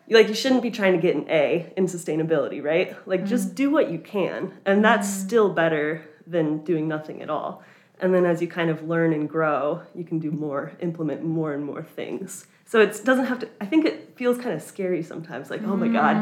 Like 0.09 0.29
you 0.29 0.35
shouldn't 0.35 0.63
be 0.63 0.71
trying 0.71 0.95
to 0.95 0.99
get 0.99 1.15
an 1.15 1.27
A 1.29 1.73
in 1.77 1.87
sustainability, 1.87 2.63
right? 2.63 2.97
Like 3.07 3.25
just 3.25 3.51
mm. 3.51 3.55
do 3.55 3.71
what 3.71 3.91
you 3.91 3.99
can. 3.99 4.53
And 4.65 4.85
that's 4.85 5.09
mm. 5.09 5.27
still 5.27 5.51
better 5.51 6.09
than 6.27 6.65
doing 6.65 6.89
nothing 6.89 7.23
at 7.23 7.31
all. 7.31 7.63
And 8.01 8.15
then 8.15 8.25
as 8.25 8.41
you 8.41 8.49
kind 8.49 8.71
of 8.71 8.89
learn 8.89 9.13
and 9.13 9.29
grow, 9.29 9.83
you 9.95 10.05
can 10.05 10.19
do 10.19 10.31
more, 10.31 10.73
implement 10.81 11.23
more 11.23 11.53
and 11.53 11.65
more 11.65 11.83
things. 11.83 12.47
So 12.71 12.81
it 12.81 13.05
doesn't 13.05 13.25
have 13.25 13.41
to, 13.41 13.49
I 13.61 13.67
think 13.67 13.85
it 13.85 14.17
feels 14.17 14.39
kind 14.39 14.53
of 14.53 14.63
scary 14.63 15.03
sometimes 15.03 15.51
like, 15.51 15.65
oh 15.65 15.77
my 15.77 15.89
God, 15.89 16.17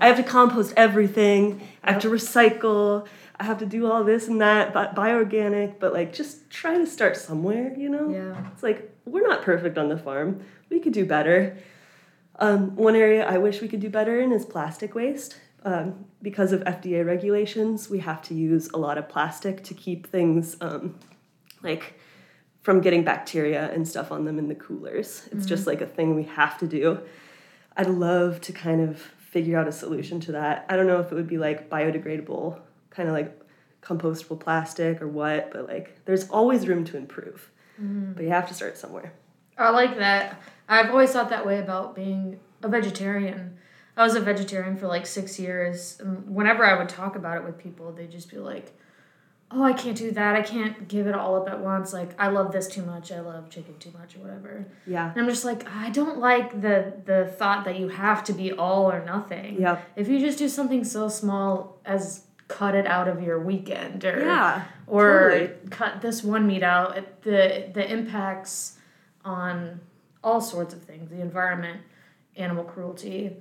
I 0.00 0.06
have 0.06 0.16
to 0.18 0.22
compost 0.22 0.72
everything, 0.76 1.60
I 1.82 1.90
have 1.90 2.02
to 2.02 2.08
recycle, 2.08 3.08
I 3.40 3.42
have 3.42 3.58
to 3.58 3.66
do 3.66 3.90
all 3.90 4.04
this 4.04 4.28
and 4.28 4.40
that, 4.40 4.72
buy, 4.72 4.92
buy 4.92 5.10
organic, 5.10 5.80
but 5.80 5.92
like 5.92 6.12
just 6.12 6.48
try 6.50 6.78
to 6.78 6.86
start 6.86 7.16
somewhere, 7.16 7.74
you 7.76 7.88
know? 7.88 8.10
Yeah. 8.10 8.48
It's 8.52 8.62
like, 8.62 8.96
we're 9.06 9.26
not 9.26 9.42
perfect 9.42 9.76
on 9.76 9.88
the 9.88 9.98
farm, 9.98 10.40
we 10.70 10.78
could 10.78 10.92
do 10.92 11.04
better. 11.04 11.58
Um, 12.38 12.76
one 12.76 12.94
area 12.94 13.26
I 13.28 13.38
wish 13.38 13.60
we 13.60 13.66
could 13.66 13.80
do 13.80 13.90
better 13.90 14.20
in 14.20 14.30
is 14.30 14.46
plastic 14.46 14.94
waste. 14.94 15.34
Um, 15.64 16.04
because 16.22 16.52
of 16.52 16.60
FDA 16.62 17.04
regulations, 17.04 17.90
we 17.90 17.98
have 17.98 18.22
to 18.22 18.34
use 18.34 18.68
a 18.68 18.76
lot 18.76 18.98
of 18.98 19.08
plastic 19.08 19.64
to 19.64 19.74
keep 19.74 20.06
things 20.06 20.56
um, 20.60 20.94
like 21.64 21.97
from 22.68 22.82
getting 22.82 23.02
bacteria 23.02 23.72
and 23.72 23.88
stuff 23.88 24.12
on 24.12 24.26
them 24.26 24.38
in 24.38 24.46
the 24.46 24.54
coolers. 24.54 25.26
It's 25.32 25.46
just 25.46 25.62
mm-hmm. 25.62 25.70
like 25.70 25.80
a 25.80 25.86
thing 25.86 26.14
we 26.14 26.24
have 26.24 26.58
to 26.58 26.66
do. 26.66 27.00
I'd 27.78 27.86
love 27.86 28.42
to 28.42 28.52
kind 28.52 28.82
of 28.82 29.00
figure 29.16 29.58
out 29.58 29.66
a 29.66 29.72
solution 29.72 30.20
to 30.20 30.32
that. 30.32 30.66
I 30.68 30.76
don't 30.76 30.86
know 30.86 31.00
if 31.00 31.10
it 31.10 31.14
would 31.14 31.28
be 31.28 31.38
like 31.38 31.70
biodegradable, 31.70 32.60
kind 32.90 33.08
of 33.08 33.14
like 33.14 33.40
compostable 33.80 34.38
plastic 34.38 35.00
or 35.00 35.08
what, 35.08 35.50
but 35.50 35.66
like 35.66 36.04
there's 36.04 36.28
always 36.28 36.68
room 36.68 36.84
to 36.84 36.98
improve. 36.98 37.50
Mm-hmm. 37.80 38.12
But 38.12 38.24
you 38.24 38.28
have 38.28 38.46
to 38.48 38.52
start 38.52 38.76
somewhere. 38.76 39.14
I 39.56 39.70
like 39.70 39.96
that. 39.96 40.38
I've 40.68 40.90
always 40.90 41.10
thought 41.10 41.30
that 41.30 41.46
way 41.46 41.60
about 41.60 41.94
being 41.94 42.38
a 42.62 42.68
vegetarian. 42.68 43.56
I 43.96 44.02
was 44.02 44.14
a 44.14 44.20
vegetarian 44.20 44.76
for 44.76 44.88
like 44.88 45.06
six 45.06 45.38
years. 45.38 45.98
And 46.00 46.28
whenever 46.28 46.66
I 46.66 46.76
would 46.76 46.90
talk 46.90 47.16
about 47.16 47.38
it 47.38 47.44
with 47.44 47.56
people, 47.56 47.92
they'd 47.92 48.10
just 48.10 48.30
be 48.30 48.36
like, 48.36 48.78
oh, 49.50 49.62
I 49.62 49.72
can't 49.72 49.96
do 49.96 50.10
that. 50.10 50.34
I 50.36 50.42
can't 50.42 50.88
give 50.88 51.06
it 51.06 51.14
all 51.14 51.34
up 51.36 51.48
at 51.48 51.60
once. 51.60 51.92
Like, 51.94 52.10
I 52.20 52.28
love 52.28 52.52
this 52.52 52.66
too 52.68 52.82
much. 52.82 53.10
I 53.10 53.20
love 53.20 53.48
chicken 53.48 53.78
too 53.78 53.90
much 53.98 54.14
or 54.16 54.20
whatever. 54.20 54.66
Yeah. 54.86 55.10
And 55.10 55.18
I'm 55.20 55.28
just 55.28 55.44
like, 55.44 55.66
I 55.68 55.88
don't 55.90 56.18
like 56.18 56.60
the 56.60 56.92
the 57.04 57.26
thought 57.38 57.64
that 57.64 57.78
you 57.78 57.88
have 57.88 58.22
to 58.24 58.32
be 58.32 58.52
all 58.52 58.90
or 58.90 59.04
nothing. 59.04 59.60
Yeah. 59.60 59.80
If 59.96 60.08
you 60.08 60.18
just 60.20 60.38
do 60.38 60.48
something 60.48 60.84
so 60.84 61.08
small 61.08 61.78
as 61.86 62.24
cut 62.48 62.74
it 62.74 62.86
out 62.86 63.08
of 63.08 63.22
your 63.22 63.38
weekend 63.40 64.04
or 64.04 64.20
Yeah. 64.20 64.64
or 64.86 65.30
totally. 65.30 65.50
cut 65.70 66.00
this 66.02 66.22
one 66.22 66.46
meat 66.46 66.62
out, 66.62 66.98
it, 66.98 67.22
the 67.22 67.70
the 67.72 67.90
impacts 67.90 68.78
on 69.24 69.80
all 70.22 70.40
sorts 70.40 70.74
of 70.74 70.82
things, 70.82 71.10
the 71.10 71.20
environment, 71.20 71.80
animal 72.36 72.64
cruelty, 72.64 73.36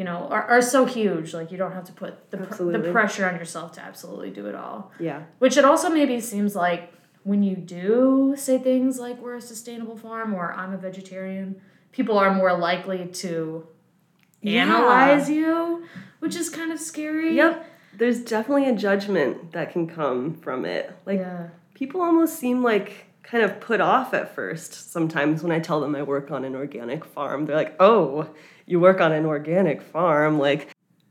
you 0.00 0.04
know, 0.04 0.28
are, 0.30 0.44
are 0.44 0.62
so 0.62 0.86
huge. 0.86 1.34
Like 1.34 1.52
you 1.52 1.58
don't 1.58 1.72
have 1.72 1.84
to 1.84 1.92
put 1.92 2.30
the 2.30 2.38
pr- 2.38 2.70
the 2.72 2.90
pressure 2.90 3.28
on 3.28 3.34
yourself 3.34 3.72
to 3.72 3.82
absolutely 3.82 4.30
do 4.30 4.46
it 4.46 4.54
all. 4.54 4.90
Yeah. 4.98 5.24
Which 5.40 5.58
it 5.58 5.64
also 5.66 5.90
maybe 5.90 6.22
seems 6.22 6.56
like 6.56 6.90
when 7.22 7.42
you 7.42 7.54
do 7.54 8.32
say 8.34 8.56
things 8.56 8.98
like 8.98 9.18
we're 9.18 9.34
a 9.36 9.42
sustainable 9.42 9.98
farm 9.98 10.32
or 10.32 10.54
I'm 10.54 10.72
a 10.72 10.78
vegetarian, 10.78 11.60
people 11.92 12.16
are 12.16 12.32
more 12.32 12.56
likely 12.56 13.08
to 13.24 13.66
Yeah. 14.40 14.62
analyze 14.62 15.28
you, 15.28 15.84
which 16.20 16.34
is 16.34 16.48
kind 16.48 16.72
of 16.72 16.80
scary. 16.80 17.36
Yep. 17.36 17.66
There's 17.98 18.20
definitely 18.24 18.70
a 18.70 18.74
judgment 18.74 19.52
that 19.52 19.70
can 19.70 19.86
come 19.86 20.32
from 20.32 20.64
it. 20.64 20.96
Like 21.04 21.18
yeah. 21.18 21.48
people 21.74 22.00
almost 22.00 22.38
seem 22.38 22.62
like 22.62 23.04
kind 23.30 23.44
of 23.44 23.60
put 23.60 23.80
off 23.80 24.12
at 24.12 24.34
first 24.34 24.90
sometimes 24.92 25.42
when 25.42 25.52
I 25.52 25.60
tell 25.60 25.80
them 25.80 25.94
I 25.94 26.02
work 26.02 26.30
on 26.30 26.44
an 26.44 26.56
organic 26.56 27.04
farm. 27.04 27.46
They're 27.46 27.56
like, 27.56 27.76
"Oh, 27.78 28.28
you 28.66 28.80
work 28.80 29.00
on 29.00 29.12
an 29.12 29.24
organic 29.24 29.82
farm." 29.82 30.38
Like 30.38 30.68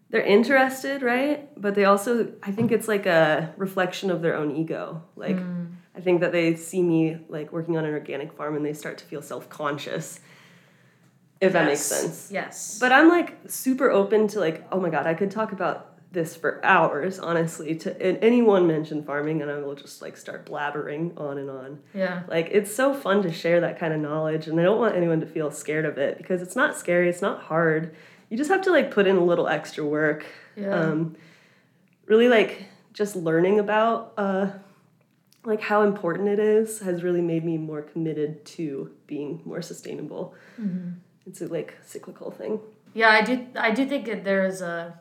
they're 0.09 0.21
interested, 0.21 1.01
right? 1.01 1.49
But 1.59 1.75
they 1.75 1.85
also 1.85 2.33
I 2.43 2.51
think 2.51 2.71
it's 2.71 2.87
like 2.87 3.05
a 3.05 3.53
reflection 3.57 4.11
of 4.11 4.21
their 4.21 4.35
own 4.35 4.55
ego. 4.55 5.03
Like 5.15 5.39
hmm. 5.39 5.65
I 5.95 6.01
think 6.01 6.21
that 6.21 6.31
they 6.31 6.55
see 6.55 6.81
me 6.81 7.17
like 7.29 7.51
working 7.53 7.77
on 7.77 7.85
an 7.85 7.93
organic 7.93 8.33
farm 8.33 8.55
and 8.55 8.65
they 8.65 8.73
start 8.73 8.97
to 8.99 9.05
feel 9.05 9.21
self-conscious. 9.21 10.19
If 11.41 11.53
that 11.53 11.65
makes 11.65 11.89
Yes. 11.89 12.01
sense. 12.01 12.31
Yes. 12.31 12.79
But 12.79 12.91
I'm 12.91 13.07
like 13.07 13.37
super 13.47 13.89
open 13.89 14.27
to 14.29 14.39
like, 14.41 14.65
oh 14.73 14.79
my 14.79 14.89
god, 14.89 15.07
I 15.07 15.13
could 15.13 15.31
talk 15.31 15.53
about 15.53 15.88
this 16.11 16.35
for 16.35 16.63
hours, 16.65 17.19
honestly. 17.19 17.75
To 17.75 18.01
and 18.01 18.17
anyone 18.23 18.65
mention 18.67 19.03
farming, 19.03 19.41
and 19.41 19.51
I 19.51 19.59
will 19.59 19.75
just 19.75 20.01
like 20.01 20.17
start 20.17 20.45
blabbering 20.45 21.19
on 21.19 21.37
and 21.37 21.49
on. 21.49 21.79
yeah. 21.93 22.23
Like 22.27 22.49
it's 22.51 22.73
so 22.73 22.93
fun 22.93 23.21
to 23.23 23.31
share 23.31 23.61
that 23.61 23.79
kind 23.79 23.93
of 23.93 23.99
knowledge, 23.99 24.47
and 24.47 24.59
I 24.59 24.63
don't 24.63 24.79
want 24.79 24.95
anyone 24.95 25.19
to 25.21 25.27
feel 25.27 25.51
scared 25.51 25.85
of 25.85 25.97
it 25.97 26.17
because 26.17 26.41
it's 26.41 26.55
not 26.55 26.77
scary. 26.77 27.09
It's 27.09 27.21
not 27.21 27.43
hard. 27.43 27.95
You 28.29 28.37
just 28.37 28.49
have 28.49 28.61
to 28.63 28.71
like 28.71 28.91
put 28.91 29.07
in 29.07 29.17
a 29.17 29.23
little 29.23 29.47
extra 29.47 29.85
work. 29.85 30.25
Yeah. 30.55 30.73
Um, 30.73 31.15
really 32.05 32.27
like 32.27 32.65
just 32.93 33.15
learning 33.15 33.59
about 33.59 34.13
uh, 34.17 34.49
like 35.45 35.61
how 35.61 35.83
important 35.83 36.27
it 36.27 36.39
is 36.39 36.79
has 36.79 37.03
really 37.03 37.21
made 37.21 37.45
me 37.45 37.57
more 37.57 37.81
committed 37.81 38.43
to 38.45 38.91
being 39.07 39.41
more 39.45 39.61
sustainable. 39.61 40.33
It's 41.25 41.41
a 41.41 41.47
like 41.47 41.77
cyclical 41.85 42.31
thing. 42.31 42.59
Yeah, 42.93 43.09
I 43.09 43.21
do. 43.21 43.45
I 43.55 43.71
do 43.71 43.85
think 43.87 44.05
that 44.07 44.23
there's 44.23 44.61
a, 44.61 44.99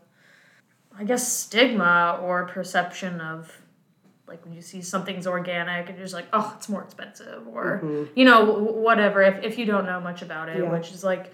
I 0.98 1.04
guess, 1.04 1.32
stigma 1.32 2.18
or 2.20 2.46
perception 2.46 3.20
of, 3.20 3.56
like 4.26 4.44
when 4.44 4.52
you 4.52 4.60
see 4.60 4.82
something's 4.82 5.26
organic 5.26 5.88
and 5.88 5.96
you're 5.96 6.04
just 6.04 6.14
like, 6.14 6.26
oh, 6.32 6.52
it's 6.56 6.68
more 6.68 6.82
expensive, 6.82 7.46
or 7.46 7.80
mm-hmm. 7.82 8.12
you 8.14 8.24
know, 8.24 8.44
whatever. 8.52 9.22
If 9.22 9.42
if 9.44 9.58
you 9.58 9.64
don't 9.64 9.86
know 9.86 10.00
much 10.00 10.22
about 10.22 10.48
it, 10.48 10.58
Yeah. 10.58 10.70
which 10.70 10.90
is 10.90 11.04
like, 11.04 11.32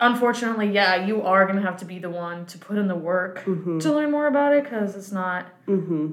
unfortunately, 0.00 0.70
yeah, 0.70 1.06
you 1.06 1.22
are 1.22 1.46
gonna 1.46 1.62
have 1.62 1.78
to 1.78 1.84
be 1.84 1.98
the 2.00 2.10
one 2.10 2.44
to 2.46 2.58
put 2.58 2.76
in 2.76 2.88
the 2.88 2.96
work 2.96 3.44
mm-hmm. 3.44 3.78
to 3.78 3.92
learn 3.92 4.10
more 4.10 4.26
about 4.26 4.52
it 4.52 4.64
because 4.64 4.96
it's 4.96 5.12
not. 5.12 5.46
Mm-hmm. 5.66 6.10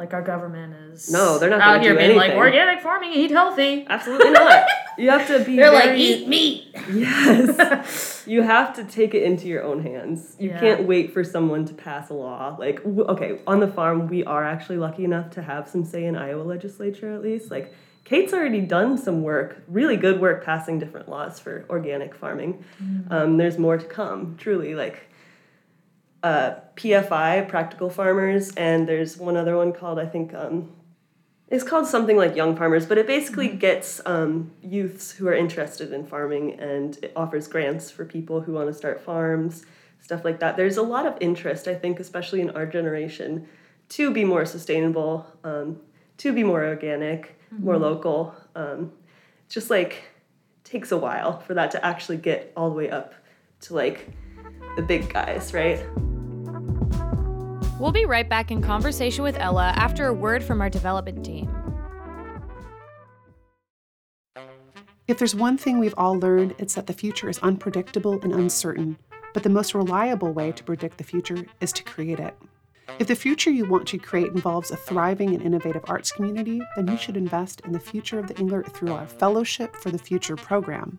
Like 0.00 0.14
our 0.14 0.22
government 0.22 0.72
is 0.94 1.10
No, 1.12 1.38
they're 1.38 1.50
not 1.50 1.60
out 1.60 1.82
here 1.82 1.94
being 1.94 2.16
like 2.16 2.32
organic 2.32 2.80
farming, 2.80 3.12
eat 3.12 3.30
healthy. 3.30 3.86
Absolutely 3.86 4.30
not. 4.30 4.66
You 4.96 5.10
have 5.10 5.26
to 5.26 5.44
be. 5.44 5.56
They're 5.60 5.70
like 5.70 5.98
eat 5.98 6.26
meat. 6.26 6.74
Yes. 6.90 8.22
you 8.26 8.40
have 8.40 8.74
to 8.76 8.84
take 8.84 9.14
it 9.14 9.22
into 9.22 9.46
your 9.46 9.62
own 9.62 9.82
hands. 9.82 10.36
You 10.38 10.48
Yeah. 10.48 10.58
can't 10.60 10.84
wait 10.84 11.12
for 11.12 11.22
someone 11.22 11.66
to 11.66 11.74
pass 11.74 12.08
a 12.08 12.14
law. 12.14 12.56
Like, 12.58 12.82
okay, 12.84 13.40
on 13.46 13.60
the 13.60 13.68
farm, 13.68 14.08
we 14.08 14.24
are 14.24 14.42
actually 14.42 14.78
lucky 14.78 15.04
enough 15.04 15.28
to 15.32 15.42
have 15.42 15.68
some 15.68 15.84
say 15.84 16.06
in 16.06 16.16
Iowa 16.16 16.44
legislature 16.44 17.14
at 17.14 17.20
least. 17.20 17.50
Like, 17.50 17.74
Kate's 18.04 18.32
already 18.32 18.62
done 18.62 18.96
some 18.96 19.22
work, 19.22 19.62
really 19.68 19.98
good 19.98 20.18
work, 20.18 20.42
passing 20.44 20.78
different 20.78 21.10
laws 21.10 21.38
for 21.38 21.66
organic 21.68 22.14
farming. 22.14 22.64
Um, 23.10 23.36
there's 23.36 23.58
more 23.58 23.76
to 23.76 23.84
come, 23.84 24.36
truly. 24.38 24.74
Like, 24.74 25.09
uh, 26.22 26.54
PFI, 26.76 27.48
Practical 27.48 27.90
Farmers, 27.90 28.52
and 28.56 28.88
there's 28.88 29.16
one 29.16 29.36
other 29.36 29.56
one 29.56 29.72
called, 29.72 29.98
I 29.98 30.06
think, 30.06 30.34
um, 30.34 30.72
it's 31.48 31.64
called 31.64 31.86
something 31.86 32.16
like 32.16 32.36
Young 32.36 32.56
Farmers, 32.56 32.86
but 32.86 32.96
it 32.96 33.08
basically 33.08 33.48
gets 33.48 34.00
um, 34.06 34.52
youths 34.62 35.10
who 35.10 35.26
are 35.26 35.34
interested 35.34 35.92
in 35.92 36.06
farming 36.06 36.60
and 36.60 36.96
it 37.02 37.12
offers 37.16 37.48
grants 37.48 37.90
for 37.90 38.04
people 38.04 38.40
who 38.40 38.52
want 38.52 38.68
to 38.68 38.74
start 38.74 39.00
farms, 39.00 39.66
stuff 40.00 40.24
like 40.24 40.38
that. 40.38 40.56
There's 40.56 40.76
a 40.76 40.82
lot 40.82 41.06
of 41.06 41.16
interest, 41.20 41.66
I 41.66 41.74
think, 41.74 41.98
especially 41.98 42.40
in 42.40 42.50
our 42.50 42.66
generation, 42.66 43.48
to 43.90 44.12
be 44.12 44.24
more 44.24 44.46
sustainable, 44.46 45.26
um, 45.42 45.80
to 46.18 46.32
be 46.32 46.44
more 46.44 46.64
organic, 46.64 47.36
more 47.50 47.76
local. 47.76 48.32
Um, 48.54 48.92
just 49.48 49.70
like 49.70 50.04
takes 50.62 50.92
a 50.92 50.96
while 50.96 51.40
for 51.40 51.54
that 51.54 51.72
to 51.72 51.84
actually 51.84 52.16
get 52.16 52.52
all 52.56 52.70
the 52.70 52.76
way 52.76 52.90
up 52.90 53.14
to 53.62 53.74
like 53.74 54.08
the 54.76 54.82
big 54.82 55.12
guys, 55.12 55.52
right? 55.52 55.84
We'll 57.80 57.92
be 57.92 58.04
right 58.04 58.28
back 58.28 58.50
in 58.50 58.60
conversation 58.60 59.24
with 59.24 59.38
Ella 59.38 59.72
after 59.74 60.06
a 60.06 60.12
word 60.12 60.44
from 60.44 60.60
our 60.60 60.68
development 60.68 61.24
team. 61.24 61.48
If 65.08 65.16
there's 65.16 65.34
one 65.34 65.56
thing 65.56 65.78
we've 65.78 65.94
all 65.96 66.18
learned, 66.18 66.54
it's 66.58 66.74
that 66.74 66.86
the 66.86 66.92
future 66.92 67.30
is 67.30 67.38
unpredictable 67.38 68.20
and 68.22 68.34
uncertain, 68.34 68.98
but 69.32 69.44
the 69.44 69.48
most 69.48 69.74
reliable 69.74 70.30
way 70.30 70.52
to 70.52 70.62
predict 70.62 70.98
the 70.98 71.04
future 71.04 71.46
is 71.62 71.72
to 71.72 71.82
create 71.82 72.20
it. 72.20 72.36
If 72.98 73.06
the 73.06 73.16
future 73.16 73.50
you 73.50 73.64
want 73.64 73.88
to 73.88 73.98
create 73.98 74.32
involves 74.32 74.70
a 74.70 74.76
thriving 74.76 75.32
and 75.34 75.42
innovative 75.42 75.86
arts 75.88 76.12
community, 76.12 76.60
then 76.76 76.86
you 76.86 76.98
should 76.98 77.16
invest 77.16 77.62
in 77.64 77.72
the 77.72 77.80
future 77.80 78.18
of 78.18 78.26
the 78.26 78.34
Englert 78.34 78.70
through 78.74 78.92
our 78.92 79.06
Fellowship 79.06 79.74
for 79.74 79.90
the 79.90 79.98
Future 79.98 80.36
program. 80.36 80.98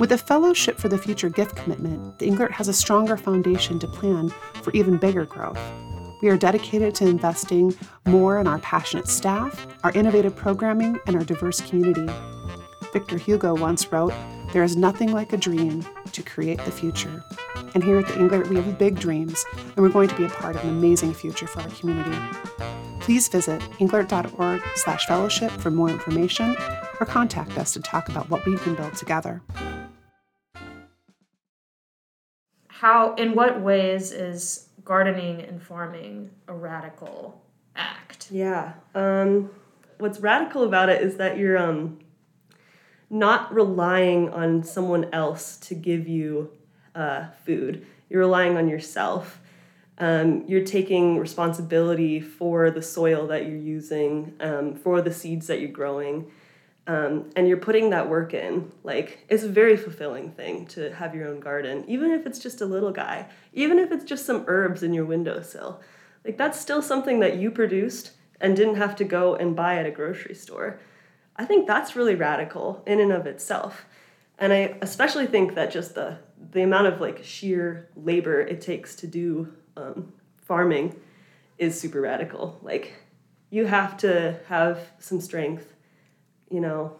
With 0.00 0.12
a 0.12 0.16
Fellowship 0.16 0.78
for 0.78 0.88
the 0.88 0.96
Future 0.96 1.28
gift 1.28 1.56
commitment, 1.56 2.18
the 2.18 2.26
Englert 2.26 2.52
has 2.52 2.68
a 2.68 2.72
stronger 2.72 3.18
foundation 3.18 3.78
to 3.80 3.86
plan 3.86 4.30
for 4.54 4.72
even 4.72 4.96
bigger 4.96 5.26
growth. 5.26 5.60
We 6.22 6.30
are 6.30 6.38
dedicated 6.38 6.94
to 6.94 7.06
investing 7.06 7.76
more 8.06 8.40
in 8.40 8.46
our 8.46 8.58
passionate 8.60 9.08
staff, 9.08 9.66
our 9.84 9.92
innovative 9.92 10.34
programming, 10.34 10.98
and 11.06 11.16
our 11.16 11.22
diverse 11.22 11.60
community. 11.60 12.10
Victor 12.94 13.18
Hugo 13.18 13.54
once 13.54 13.92
wrote, 13.92 14.14
There 14.54 14.64
is 14.64 14.74
nothing 14.74 15.12
like 15.12 15.34
a 15.34 15.36
dream 15.36 15.84
to 16.12 16.22
create 16.22 16.64
the 16.64 16.72
future. 16.72 17.22
And 17.74 17.84
here 17.84 17.98
at 17.98 18.06
the 18.06 18.14
Englert, 18.14 18.48
we 18.48 18.56
have 18.56 18.78
big 18.78 18.98
dreams, 18.98 19.44
and 19.54 19.76
we're 19.76 19.90
going 19.90 20.08
to 20.08 20.16
be 20.16 20.24
a 20.24 20.30
part 20.30 20.56
of 20.56 20.64
an 20.64 20.70
amazing 20.70 21.12
future 21.12 21.46
for 21.46 21.60
our 21.60 21.68
community. 21.68 22.16
Please 23.10 23.26
visit 23.26 23.60
englert.org 23.80 24.62
slash 24.76 25.06
fellowship 25.06 25.50
for 25.50 25.68
more 25.68 25.88
information 25.88 26.56
or 27.00 27.06
contact 27.06 27.58
us 27.58 27.72
to 27.72 27.80
talk 27.80 28.08
about 28.08 28.30
what 28.30 28.46
we 28.46 28.56
can 28.58 28.76
build 28.76 28.94
together. 28.94 29.42
How, 32.68 33.16
in 33.16 33.34
what 33.34 33.62
ways 33.62 34.12
is 34.12 34.68
gardening 34.84 35.40
and 35.40 35.60
farming 35.60 36.30
a 36.46 36.54
radical 36.54 37.42
act? 37.74 38.28
Yeah. 38.30 38.74
Um, 38.94 39.50
what's 39.98 40.20
radical 40.20 40.62
about 40.62 40.88
it 40.88 41.02
is 41.02 41.16
that 41.16 41.36
you're 41.36 41.58
um, 41.58 41.98
not 43.10 43.52
relying 43.52 44.28
on 44.30 44.62
someone 44.62 45.08
else 45.12 45.56
to 45.56 45.74
give 45.74 46.06
you 46.06 46.52
uh, 46.94 47.26
food. 47.44 47.84
You're 48.08 48.20
relying 48.20 48.56
on 48.56 48.68
yourself. 48.68 49.40
Um, 50.00 50.44
you're 50.48 50.64
taking 50.64 51.18
responsibility 51.18 52.20
for 52.20 52.70
the 52.70 52.80
soil 52.80 53.26
that 53.26 53.46
you're 53.46 53.58
using, 53.58 54.34
um, 54.40 54.74
for 54.74 55.02
the 55.02 55.12
seeds 55.12 55.46
that 55.48 55.60
you're 55.60 55.70
growing, 55.70 56.30
um, 56.86 57.30
and 57.36 57.46
you're 57.46 57.58
putting 57.58 57.90
that 57.90 58.08
work 58.08 58.32
in. 58.32 58.72
Like, 58.82 59.26
it's 59.28 59.42
a 59.42 59.48
very 59.48 59.76
fulfilling 59.76 60.32
thing 60.32 60.64
to 60.68 60.92
have 60.94 61.14
your 61.14 61.28
own 61.28 61.38
garden, 61.38 61.84
even 61.86 62.10
if 62.12 62.26
it's 62.26 62.38
just 62.38 62.62
a 62.62 62.64
little 62.64 62.92
guy, 62.92 63.28
even 63.52 63.78
if 63.78 63.92
it's 63.92 64.04
just 64.04 64.24
some 64.24 64.44
herbs 64.46 64.82
in 64.82 64.94
your 64.94 65.04
windowsill. 65.04 65.82
Like, 66.24 66.38
that's 66.38 66.58
still 66.58 66.80
something 66.80 67.20
that 67.20 67.36
you 67.36 67.50
produced 67.50 68.12
and 68.40 68.56
didn't 68.56 68.76
have 68.76 68.96
to 68.96 69.04
go 69.04 69.34
and 69.36 69.54
buy 69.54 69.76
at 69.76 69.84
a 69.86 69.90
grocery 69.90 70.34
store. 70.34 70.80
I 71.36 71.44
think 71.44 71.66
that's 71.66 71.94
really 71.94 72.14
radical 72.14 72.82
in 72.86 73.00
and 73.00 73.12
of 73.12 73.26
itself. 73.26 73.84
And 74.38 74.52
I 74.52 74.78
especially 74.80 75.26
think 75.26 75.54
that 75.54 75.70
just 75.70 75.94
the 75.94 76.18
the 76.52 76.62
amount 76.62 76.86
of 76.86 77.00
like 77.00 77.22
sheer 77.22 77.88
labor 77.94 78.40
it 78.40 78.60
takes 78.62 78.96
to 78.96 79.06
do 79.06 79.52
um, 79.76 80.12
farming 80.36 80.96
is 81.58 81.78
super 81.78 82.00
radical. 82.00 82.58
Like 82.62 82.94
you 83.50 83.66
have 83.66 83.96
to 83.98 84.40
have 84.48 84.78
some 84.98 85.20
strength, 85.20 85.74
you 86.50 86.60
know, 86.60 86.96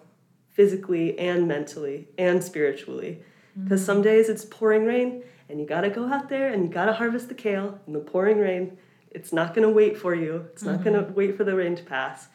physically 0.48 1.18
and 1.18 1.46
mentally 1.48 2.08
and 2.18 2.42
spiritually. 2.42 3.22
Because 3.54 3.80
mm-hmm. 3.80 3.86
some 3.86 4.02
days 4.02 4.28
it's 4.28 4.44
pouring 4.44 4.84
rain 4.84 5.22
and 5.48 5.60
you 5.60 5.66
gotta 5.66 5.90
go 5.90 6.12
out 6.12 6.28
there 6.28 6.52
and 6.52 6.64
you 6.64 6.68
gotta 6.70 6.92
harvest 6.92 7.28
the 7.28 7.34
kale 7.34 7.80
in 7.86 7.92
the 7.92 8.00
pouring 8.00 8.38
rain. 8.38 8.78
It's 9.10 9.32
not 9.32 9.54
gonna 9.54 9.70
wait 9.70 9.96
for 9.96 10.14
you. 10.14 10.48
It's 10.52 10.62
mm-hmm. 10.62 10.72
not 10.72 10.84
gonna 10.84 11.02
mm-hmm. 11.02 11.14
wait 11.14 11.36
for 11.36 11.44
the 11.44 11.56
rain 11.56 11.76
to 11.76 11.82
pass. 11.82 12.28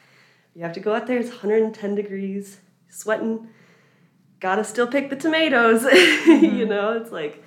You 0.54 0.62
have 0.62 0.72
to 0.74 0.80
go 0.80 0.94
out 0.94 1.06
there, 1.06 1.18
it's 1.18 1.30
110 1.30 1.94
degrees, 1.94 2.60
sweating 2.88 3.48
gotta 4.40 4.64
still 4.64 4.86
pick 4.86 5.10
the 5.10 5.16
tomatoes. 5.16 5.84
Mm-hmm. 6.26 6.56
you 6.56 6.66
know, 6.66 6.92
it's 6.92 7.12
like 7.12 7.42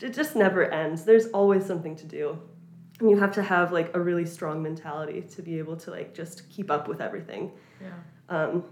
it 0.00 0.14
just 0.14 0.36
never 0.36 0.64
ends. 0.64 1.04
There's 1.04 1.26
always 1.28 1.64
something 1.64 1.96
to 1.96 2.06
do. 2.06 2.38
And 3.00 3.10
you 3.10 3.18
have 3.18 3.32
to 3.32 3.42
have 3.42 3.72
like 3.72 3.94
a 3.94 4.00
really 4.00 4.24
strong 4.24 4.62
mentality 4.62 5.22
to 5.22 5.42
be 5.42 5.58
able 5.58 5.76
to 5.78 5.90
like 5.90 6.14
just 6.14 6.48
keep 6.48 6.70
up 6.70 6.88
with 6.88 7.00
everything. 7.00 7.52
Yeah. 7.80 7.92
Um, 8.28 8.64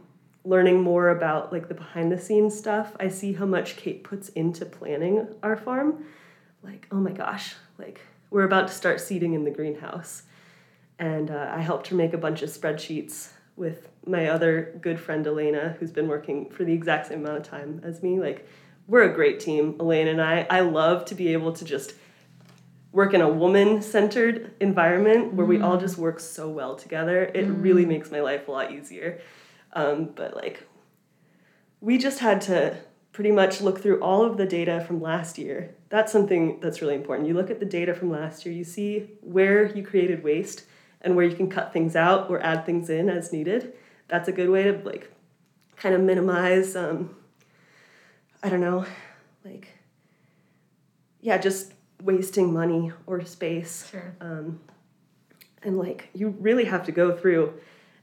learning 0.45 0.83
more 0.83 1.11
about 1.11 1.53
like 1.53 1.69
the 1.69 1.75
behind 1.75 2.13
the 2.13 2.19
scenes 2.19 2.57
stuff, 2.57 2.95
I 3.01 3.09
see 3.09 3.33
how 3.33 3.47
much 3.47 3.77
Kate 3.77 4.05
puts 4.05 4.29
into 4.31 4.65
planning 4.67 5.29
our 5.43 5.57
farm. 5.57 6.05
Like, 6.63 6.87
oh 6.91 6.97
my 6.97 7.13
gosh, 7.13 7.55
like 7.79 8.01
we're 8.31 8.45
about 8.45 8.69
to 8.69 8.75
start 8.75 9.01
seeding 9.01 9.35
in 9.35 9.45
the 9.45 9.51
greenhouse. 9.51 10.23
And 10.99 11.31
uh, 11.31 11.51
I 11.55 11.61
helped 11.61 11.89
her 11.89 11.97
make 11.97 12.13
a 12.13 12.19
bunch 12.19 12.43
of 12.43 12.49
spreadsheets 12.51 13.31
with 13.57 13.89
my 14.07 14.29
other 14.29 14.79
good 14.81 14.99
friend 14.99 15.27
Elena, 15.27 15.77
who's 15.79 15.91
been 15.91 16.09
working 16.09 16.51
for 16.51 16.65
the 16.65 16.73
exact 16.73 17.09
same 17.09 17.21
amount 17.21 17.39
of 17.39 17.43
time 17.45 17.81
as 17.85 18.03
me. 18.03 18.21
Like, 18.21 18.47
we're 18.87 19.03
a 19.03 19.15
great 19.15 19.41
team, 19.41 19.77
Elaine 19.81 20.09
and 20.09 20.21
I. 20.21 20.47
I 20.51 20.61
love 20.61 21.05
to 21.07 21.15
be 21.15 21.33
able 21.33 21.53
to 21.55 21.65
just 21.65 21.95
work 22.93 23.13
in 23.13 23.21
a 23.21 23.29
woman 23.29 23.83
centered 23.83 24.55
environment 24.61 25.35
where 25.35 25.47
mm. 25.47 25.51
we 25.51 25.61
all 25.61 25.77
mm. 25.77 25.81
just 25.81 25.99
work 25.99 26.21
so 26.21 26.49
well 26.49 26.77
together. 26.77 27.25
It 27.25 27.49
mm. 27.49 27.63
really 27.63 27.87
makes 27.87 28.11
my 28.11 28.21
life 28.21 28.47
a 28.47 28.51
lot 28.51 28.73
easier. 28.73 29.21
Um, 29.73 30.11
but, 30.15 30.37
like, 30.37 30.69
we 31.81 31.99
just 31.99 32.21
had 32.21 32.41
to 32.43 32.77
pretty 33.13 33.31
much 33.31 33.61
look 33.61 33.81
through 33.81 34.01
all 34.01 34.25
of 34.25 34.37
the 34.37 34.47
data 34.47 34.85
from 34.87 35.01
last 35.01 35.39
year. 35.39 35.75
That's 35.89 36.13
something 36.13 36.61
that's 36.61 36.81
really 36.83 36.95
important. 36.95 37.29
You 37.29 37.35
look 37.35 37.51
at 37.51 37.61
the 37.61 37.67
data 37.67 37.95
from 37.95 38.11
last 38.11 38.45
year, 38.45 38.55
you 38.55 38.65
see 38.65 39.11
where 39.21 39.67
you 39.67 39.85
created 39.85 40.23
waste 40.25 40.65
and 41.01 41.15
where 41.15 41.25
you 41.25 41.37
can 41.37 41.49
cut 41.49 41.73
things 41.73 41.95
out 41.95 42.29
or 42.29 42.41
add 42.43 42.67
things 42.67 42.91
in 42.91 43.09
as 43.09 43.33
needed. 43.33 43.73
That's 44.09 44.29
a 44.29 44.33
good 44.33 44.51
way 44.51 44.65
to 44.65 44.81
like 44.85 45.13
kind 45.77 45.95
of 45.95 46.01
minimize 46.01 46.75
um, 46.75 47.15
I 48.45 48.51
don't 48.51 48.61
know, 48.61 48.85
like 49.45 49.69
yeah, 51.21 51.39
just 51.39 51.73
wasting 52.03 52.53
money 52.53 52.93
or 53.07 53.25
space. 53.25 53.89
Sure. 53.91 54.15
Um, 54.21 54.61
and 55.63 55.79
like 55.79 56.11
you 56.15 56.29
really 56.29 56.67
have 56.67 56.85
to 56.87 56.93
go 56.93 57.17
through 57.17 57.55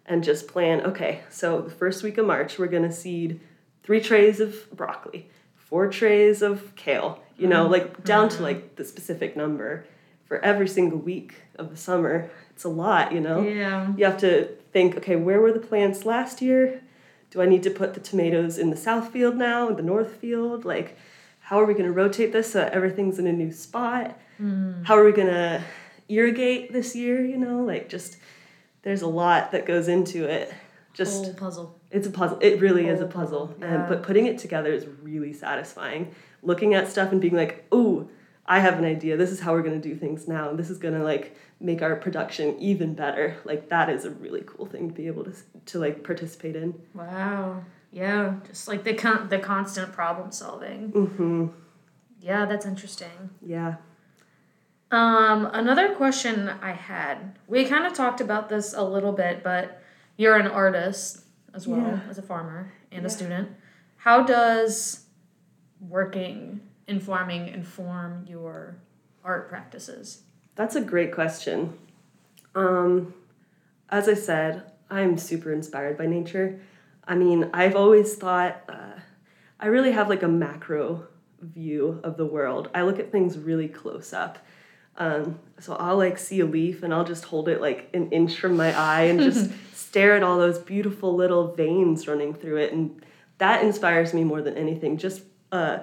and 0.07 0.23
just 0.23 0.47
plan, 0.47 0.81
okay, 0.81 1.21
so 1.29 1.61
the 1.61 1.69
first 1.69 2.03
week 2.03 2.17
of 2.17 2.25
March 2.25 2.57
we're 2.57 2.67
gonna 2.67 2.91
seed 2.91 3.39
three 3.83 4.01
trays 4.01 4.39
of 4.39 4.69
broccoli, 4.75 5.29
four 5.55 5.87
trays 5.87 6.41
of 6.41 6.75
kale, 6.75 7.21
you 7.37 7.47
know, 7.47 7.63
mm-hmm. 7.63 7.73
like 7.73 8.03
down 8.03 8.27
mm-hmm. 8.27 8.37
to 8.37 8.43
like 8.43 8.75
the 8.75 8.83
specific 8.83 9.37
number 9.37 9.85
for 10.25 10.43
every 10.43 10.67
single 10.67 10.97
week 10.97 11.35
of 11.55 11.69
the 11.69 11.77
summer 11.77 12.31
it's 12.61 12.65
a 12.65 12.69
lot, 12.69 13.11
you 13.11 13.19
know? 13.19 13.41
Yeah. 13.41 13.91
You 13.97 14.05
have 14.05 14.19
to 14.19 14.45
think, 14.71 14.95
okay, 14.97 15.15
where 15.15 15.41
were 15.41 15.51
the 15.51 15.59
plants 15.59 16.05
last 16.05 16.43
year? 16.43 16.83
Do 17.31 17.41
I 17.41 17.45
need 17.45 17.63
to 17.63 17.71
put 17.71 17.93
the 17.93 17.99
tomatoes 17.99 18.57
in 18.57 18.69
the 18.69 18.77
south 18.77 19.11
field 19.11 19.37
now, 19.37 19.71
the 19.71 19.81
north 19.81 20.17
field? 20.17 20.65
Like, 20.65 20.97
how 21.39 21.59
are 21.59 21.65
we 21.65 21.73
going 21.73 21.85
to 21.85 21.91
rotate 21.91 22.31
this 22.31 22.51
so 22.51 22.59
that 22.59 22.73
everything's 22.73 23.19
in 23.19 23.25
a 23.25 23.33
new 23.33 23.51
spot? 23.51 24.17
Mm. 24.39 24.85
How 24.85 24.97
are 24.97 25.03
we 25.03 25.11
going 25.11 25.27
to 25.27 25.63
irrigate 26.09 26.73
this 26.73 26.95
year? 26.95 27.25
You 27.25 27.37
know, 27.37 27.63
like 27.63 27.89
just 27.89 28.17
there's 28.83 29.01
a 29.01 29.07
lot 29.07 29.51
that 29.51 29.65
goes 29.65 29.87
into 29.87 30.25
it. 30.25 30.53
Just 30.93 31.25
Whole 31.25 31.33
puzzle. 31.33 31.79
It's 31.89 32.07
a 32.07 32.11
puzzle. 32.11 32.37
It 32.41 32.59
really 32.59 32.83
Whole 32.83 32.93
is 32.93 33.01
a 33.01 33.05
puzzle, 33.05 33.55
yeah. 33.59 33.65
and 33.65 33.89
but 33.89 34.03
putting 34.03 34.25
it 34.25 34.37
together 34.37 34.71
is 34.71 34.85
really 35.01 35.33
satisfying. 35.33 36.13
Looking 36.43 36.73
at 36.73 36.89
stuff 36.89 37.11
and 37.13 37.21
being 37.21 37.35
like, 37.35 37.65
"Oh, 37.71 38.09
I 38.51 38.59
have 38.59 38.77
an 38.77 38.83
idea. 38.83 39.15
This 39.15 39.31
is 39.31 39.39
how 39.39 39.53
we're 39.53 39.61
going 39.61 39.81
to 39.81 39.89
do 39.89 39.95
things 39.95 40.27
now. 40.27 40.51
This 40.51 40.69
is 40.69 40.77
going 40.77 40.93
to 40.93 41.01
like 41.01 41.37
make 41.61 41.81
our 41.81 41.95
production 41.95 42.59
even 42.59 42.93
better. 42.93 43.37
Like 43.45 43.69
that 43.69 43.89
is 43.89 44.03
a 44.03 44.09
really 44.09 44.43
cool 44.45 44.65
thing 44.65 44.89
to 44.89 44.93
be 44.93 45.07
able 45.07 45.23
to 45.23 45.33
to 45.67 45.79
like 45.79 46.03
participate 46.03 46.57
in. 46.57 46.73
Wow. 46.93 47.63
Yeah, 47.93 48.35
just 48.45 48.67
like 48.67 48.83
the 48.83 48.93
con- 48.93 49.29
the 49.29 49.39
constant 49.39 49.93
problem 49.93 50.33
solving. 50.33 50.91
Mhm. 50.91 51.53
Yeah, 52.19 52.45
that's 52.45 52.65
interesting. 52.65 53.29
Yeah. 53.41 53.75
Um 54.91 55.49
another 55.53 55.95
question 55.95 56.49
I 56.61 56.73
had. 56.73 57.39
We 57.47 57.63
kind 57.63 57.85
of 57.85 57.93
talked 57.93 58.19
about 58.19 58.49
this 58.49 58.73
a 58.73 58.83
little 58.83 59.13
bit, 59.13 59.43
but 59.43 59.81
you're 60.17 60.35
an 60.35 60.47
artist 60.47 61.23
as 61.53 61.69
well 61.69 61.79
yeah. 61.79 62.01
as 62.09 62.17
a 62.17 62.21
farmer 62.21 62.73
and 62.91 63.03
yeah. 63.03 63.07
a 63.07 63.09
student. 63.09 63.49
How 63.95 64.23
does 64.23 65.05
working 65.79 66.59
in 66.87 66.99
farming 66.99 67.47
inform 67.47 68.25
your 68.27 68.77
art 69.23 69.49
practices? 69.49 70.23
That's 70.55 70.75
a 70.75 70.81
great 70.81 71.13
question. 71.13 71.77
Um, 72.55 73.13
as 73.89 74.07
I 74.07 74.13
said, 74.13 74.63
I'm 74.89 75.17
super 75.17 75.53
inspired 75.53 75.97
by 75.97 76.05
nature. 76.05 76.59
I 77.07 77.15
mean, 77.15 77.49
I've 77.53 77.75
always 77.75 78.15
thought 78.15 78.61
uh, 78.69 78.99
I 79.59 79.67
really 79.67 79.91
have 79.91 80.09
like 80.09 80.23
a 80.23 80.27
macro 80.27 81.07
view 81.41 81.99
of 82.03 82.17
the 82.17 82.25
world. 82.25 82.69
I 82.73 82.83
look 82.83 82.99
at 82.99 83.11
things 83.11 83.37
really 83.37 83.67
close 83.67 84.13
up. 84.13 84.39
Um, 84.97 85.39
so 85.59 85.75
I'll 85.75 85.97
like 85.97 86.17
see 86.17 86.41
a 86.41 86.45
leaf 86.45 86.83
and 86.83 86.93
I'll 86.93 87.05
just 87.05 87.25
hold 87.25 87.47
it 87.47 87.61
like 87.61 87.89
an 87.93 88.11
inch 88.11 88.37
from 88.37 88.57
my 88.57 88.77
eye 88.77 89.03
and 89.03 89.19
just 89.19 89.49
stare 89.73 90.15
at 90.15 90.23
all 90.23 90.37
those 90.37 90.59
beautiful 90.59 91.15
little 91.15 91.53
veins 91.53 92.07
running 92.07 92.33
through 92.33 92.57
it. 92.57 92.73
And 92.73 93.03
that 93.37 93.63
inspires 93.63 94.13
me 94.13 94.23
more 94.23 94.41
than 94.41 94.57
anything. 94.57 94.97
Just 94.97 95.23
uh, 95.51 95.79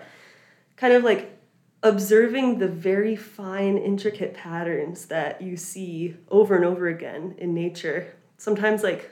kind 0.79 0.93
of 0.93 1.05
like 1.05 1.39
observing 1.83 2.59
the 2.59 2.69
very 2.69 3.17
fine, 3.17 3.79
intricate 3.79 4.35
patterns 4.35 5.07
that 5.07 5.41
you 5.41 5.57
see 5.57 6.17
over 6.29 6.57
and 6.57 6.65
over 6.65 6.89
again 6.89 7.35
in 7.39 7.55
nature. 7.55 8.15
Sometimes, 8.37 8.83
like, 8.83 9.11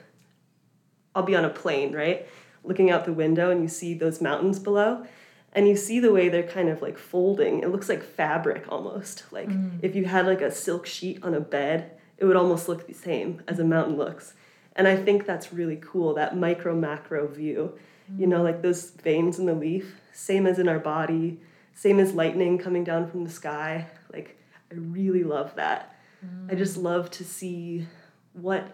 I'll 1.15 1.23
be 1.23 1.35
on 1.35 1.45
a 1.45 1.49
plane, 1.49 1.93
right? 1.93 2.27
Looking 2.63 2.91
out 2.91 3.05
the 3.05 3.13
window, 3.13 3.51
and 3.51 3.61
you 3.61 3.67
see 3.67 3.93
those 3.93 4.21
mountains 4.21 4.59
below, 4.59 5.05
and 5.53 5.67
you 5.67 5.75
see 5.75 5.99
the 5.99 6.11
way 6.11 6.29
they're 6.29 6.43
kind 6.43 6.69
of 6.69 6.81
like 6.81 6.97
folding. 6.97 7.61
It 7.61 7.69
looks 7.69 7.89
like 7.89 8.03
fabric 8.03 8.65
almost. 8.69 9.23
Like, 9.31 9.49
mm. 9.49 9.79
if 9.81 9.95
you 9.95 10.05
had 10.05 10.25
like 10.25 10.41
a 10.41 10.51
silk 10.51 10.85
sheet 10.85 11.23
on 11.23 11.33
a 11.33 11.39
bed, 11.39 11.91
it 12.17 12.25
would 12.25 12.35
almost 12.35 12.67
look 12.67 12.87
the 12.87 12.93
same 12.93 13.41
as 13.47 13.59
a 13.59 13.63
mountain 13.63 13.95
looks. 13.95 14.33
And 14.75 14.87
I 14.87 14.95
think 14.95 15.25
that's 15.25 15.53
really 15.53 15.79
cool, 15.81 16.13
that 16.15 16.37
micro 16.37 16.75
macro 16.75 17.27
view. 17.27 17.77
Mm. 18.11 18.19
You 18.19 18.27
know, 18.27 18.43
like 18.43 18.61
those 18.61 18.89
veins 18.89 19.39
in 19.39 19.45
the 19.45 19.55
leaf, 19.55 19.95
same 20.11 20.45
as 20.45 20.59
in 20.59 20.67
our 20.67 20.79
body 20.79 21.39
same 21.77 21.99
as 21.99 22.13
lightning 22.13 22.57
coming 22.57 22.83
down 22.83 23.07
from 23.07 23.23
the 23.23 23.29
sky. 23.29 23.85
Like, 24.11 24.41
I 24.71 24.75
really 24.75 25.23
love 25.23 25.55
that. 25.55 25.95
Mm. 26.25 26.51
I 26.51 26.55
just 26.55 26.79
mm. 26.79 26.83
love 26.83 27.11
to 27.11 27.23
see 27.23 27.85
what 28.33 28.67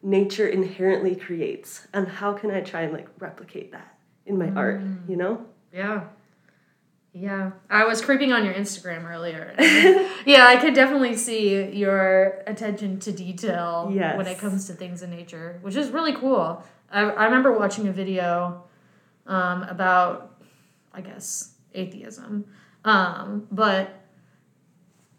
nature 0.00 0.46
inherently 0.46 1.16
creates 1.16 1.88
and 1.92 2.06
how 2.06 2.34
can 2.34 2.52
I 2.52 2.60
try 2.60 2.82
and 2.82 2.92
like 2.92 3.08
replicate 3.18 3.72
that 3.72 3.98
in 4.26 4.38
my 4.38 4.46
mm. 4.46 4.56
art, 4.56 4.80
you 5.08 5.16
know? 5.16 5.44
Yeah. 5.72 6.04
Yeah. 7.12 7.50
I 7.68 7.84
was 7.84 8.00
creeping 8.00 8.32
on 8.32 8.44
your 8.44 8.54
Instagram 8.54 9.10
earlier. 9.10 9.52
yeah, 10.24 10.46
I 10.46 10.56
could 10.60 10.74
definitely 10.74 11.16
see 11.16 11.72
your 11.72 12.44
attention 12.46 13.00
to 13.00 13.10
detail 13.10 13.90
yes. 13.92 14.16
when 14.16 14.28
it 14.28 14.38
comes 14.38 14.68
to 14.68 14.74
things 14.74 15.02
in 15.02 15.10
nature, 15.10 15.58
which 15.62 15.74
is 15.74 15.90
really 15.90 16.12
cool. 16.12 16.62
I, 16.92 17.00
I 17.00 17.24
remember 17.24 17.58
watching 17.58 17.88
a 17.88 17.92
video 17.92 18.62
um, 19.26 19.64
about, 19.64 20.36
I 20.94 21.00
guess, 21.00 21.55
atheism. 21.76 22.44
Um, 22.84 23.46
but 23.50 24.02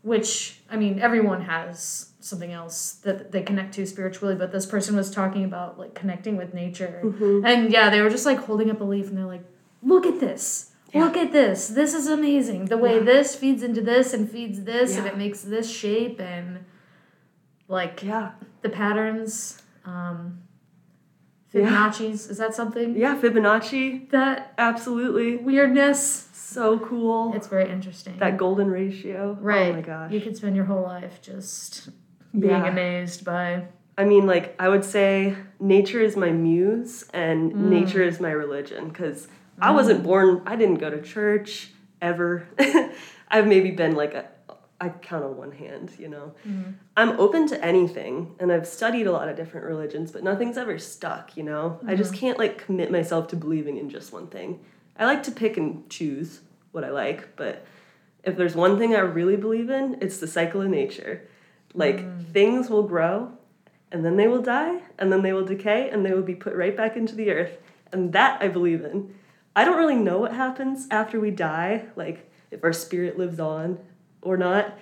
which 0.02 0.60
I 0.70 0.78
mean, 0.78 1.00
everyone 1.00 1.42
has 1.42 2.12
something 2.20 2.52
else 2.52 2.94
that 3.04 3.32
they 3.32 3.42
connect 3.42 3.74
to 3.76 3.86
spiritually, 3.86 4.36
but 4.36 4.52
this 4.52 4.66
person 4.66 4.96
was 4.96 5.10
talking 5.12 5.44
about 5.46 5.78
like 5.80 5.94
connecting 5.94 6.38
with 6.38 6.54
nature. 6.54 7.02
And 7.46 7.72
yeah, 7.72 7.90
they 7.90 8.02
were 8.02 8.10
just 8.10 8.26
like 8.26 8.40
holding 8.40 8.70
up 8.72 8.82
a 8.82 8.84
leaf 8.84 9.08
and 9.08 9.18
they're 9.18 9.26
like, 9.26 9.44
look 9.82 10.06
at 10.06 10.20
this. 10.20 10.72
Look 10.94 11.16
at 11.18 11.32
this. 11.32 11.68
This 11.68 11.94
is 11.94 12.08
amazing. 12.08 12.66
The 12.66 12.78
way 12.78 13.00
this 13.00 13.36
feeds 13.36 13.62
into 13.62 13.82
this 13.82 14.14
and 14.14 14.30
feeds 14.30 14.64
this 14.64 14.98
and 14.98 15.06
it 15.06 15.18
makes 15.18 15.42
this 15.42 15.70
shape 15.70 16.20
and 16.20 16.66
like 17.68 18.02
Yeah. 18.04 18.32
the 18.62 18.70
patterns. 18.70 19.62
Um, 19.86 20.42
Yeah. 21.62 21.92
Is 22.00 22.38
that 22.38 22.54
something? 22.56 22.96
Yeah, 22.96 23.18
Fibonacci. 23.20 24.10
That 24.12 24.54
Absolutely. 24.58 25.38
weirdness. 25.38 26.30
So 26.34 26.80
cool. 26.80 27.34
It's 27.36 27.48
very 27.48 27.70
interesting. 27.70 28.18
that 28.20 28.38
golden 28.38 28.70
ratio. 28.72 29.38
right. 29.42 29.72
Oh 29.72 29.74
my 29.74 29.82
gosh. 29.82 30.12
You 30.12 30.22
could 30.22 30.38
spend 30.38 30.56
your 30.56 30.66
whole 30.66 30.84
life 30.84 31.22
just 31.22 31.90
being 32.38 32.52
Yeah. 32.64 32.68
amazed 32.68 33.26
by. 33.26 33.66
I 33.98 34.06
mean, 34.06 34.26
like, 34.28 34.56
I 34.60 34.70
would 34.70 34.86
say 34.86 35.36
nature 35.60 36.00
is 36.00 36.16
my 36.16 36.32
muse 36.32 37.06
and 37.14 37.52
Mm. 37.52 37.56
nature 37.70 38.02
is 38.04 38.20
my 38.20 38.32
religion 38.32 38.90
because 38.90 39.28
I 39.60 39.72
wasn't 39.72 40.04
born, 40.04 40.42
I 40.46 40.56
didn't 40.56 40.76
go 40.76 40.90
to 40.90 41.02
church 41.02 41.72
ever. 42.02 42.48
I've 43.30 43.48
maybe 43.48 43.72
been 43.72 43.96
like 43.96 44.14
a, 44.14 44.26
I 44.80 44.90
count 44.90 45.24
on 45.24 45.38
one 45.38 45.52
hand, 45.52 45.92
you 45.98 46.08
know. 46.08 46.34
Mm-hmm. 46.48 46.72
I'm 46.96 47.20
open 47.20 47.48
to 47.48 47.66
anything 47.66 48.36
and 48.40 48.52
I've 48.52 48.68
studied 48.68 49.08
a 49.08 49.12
lot 49.12 49.28
of 49.28 49.36
different 49.36 49.66
religions, 49.66 50.12
but 50.12 50.24
nothing's 50.24 50.58
ever 50.58 50.78
stuck, 50.78 51.36
you 51.36 51.44
know. 51.44 51.80
I 51.88 51.96
just 51.96 52.12
Mm-hmm. 52.12 52.20
can't 52.20 52.38
like 52.38 52.58
commit 52.60 52.92
myself 52.92 53.28
to 53.30 53.36
believing 53.36 53.78
in 53.78 53.90
just 53.90 54.14
one 54.14 54.28
thing. 54.28 54.60
I 55.00 55.06
like 55.06 55.24
to 55.24 55.32
pick 55.32 55.58
and 55.58 55.90
choose 55.90 56.42
what 56.74 56.84
I 56.84 56.90
like, 56.92 57.36
but 57.36 57.66
if 58.24 58.36
there's 58.38 58.56
one 58.56 58.78
thing 58.78 58.94
I 58.96 59.00
really 59.00 59.36
believe 59.36 59.70
in, 59.70 59.98
it's 60.02 60.18
the 60.20 60.28
cycle 60.28 60.62
of 60.62 60.70
nature. 60.70 61.28
Like 61.74 61.98
Mm. 62.00 62.26
things 62.32 62.70
will 62.70 62.84
grow 62.84 63.32
and 63.92 64.04
then 64.06 64.16
they 64.18 64.28
will 64.28 64.42
die 64.42 64.82
and 65.00 65.12
then 65.12 65.22
they 65.24 65.34
will 65.34 65.46
decay 65.46 65.90
and 65.90 66.06
they 66.06 66.14
will 66.14 66.22
be 66.24 66.36
put 66.36 66.54
right 66.56 66.76
back 66.78 66.96
into 66.96 67.16
the 67.16 67.32
earth. 67.32 67.58
And 67.92 68.14
that 68.14 68.42
I 68.44 68.48
believe 68.48 68.84
in. 68.84 69.16
I 69.56 69.64
don't 69.66 69.78
really 69.78 69.96
know 69.96 70.20
what 70.20 70.34
happens 70.34 70.88
after 70.92 71.20
we 71.20 71.32
die, 71.32 71.86
like 71.96 72.30
if 72.52 72.64
our 72.64 72.74
spirit 72.74 73.18
lives 73.18 73.40
on 73.40 73.80
or 74.28 74.38
not. 74.38 74.78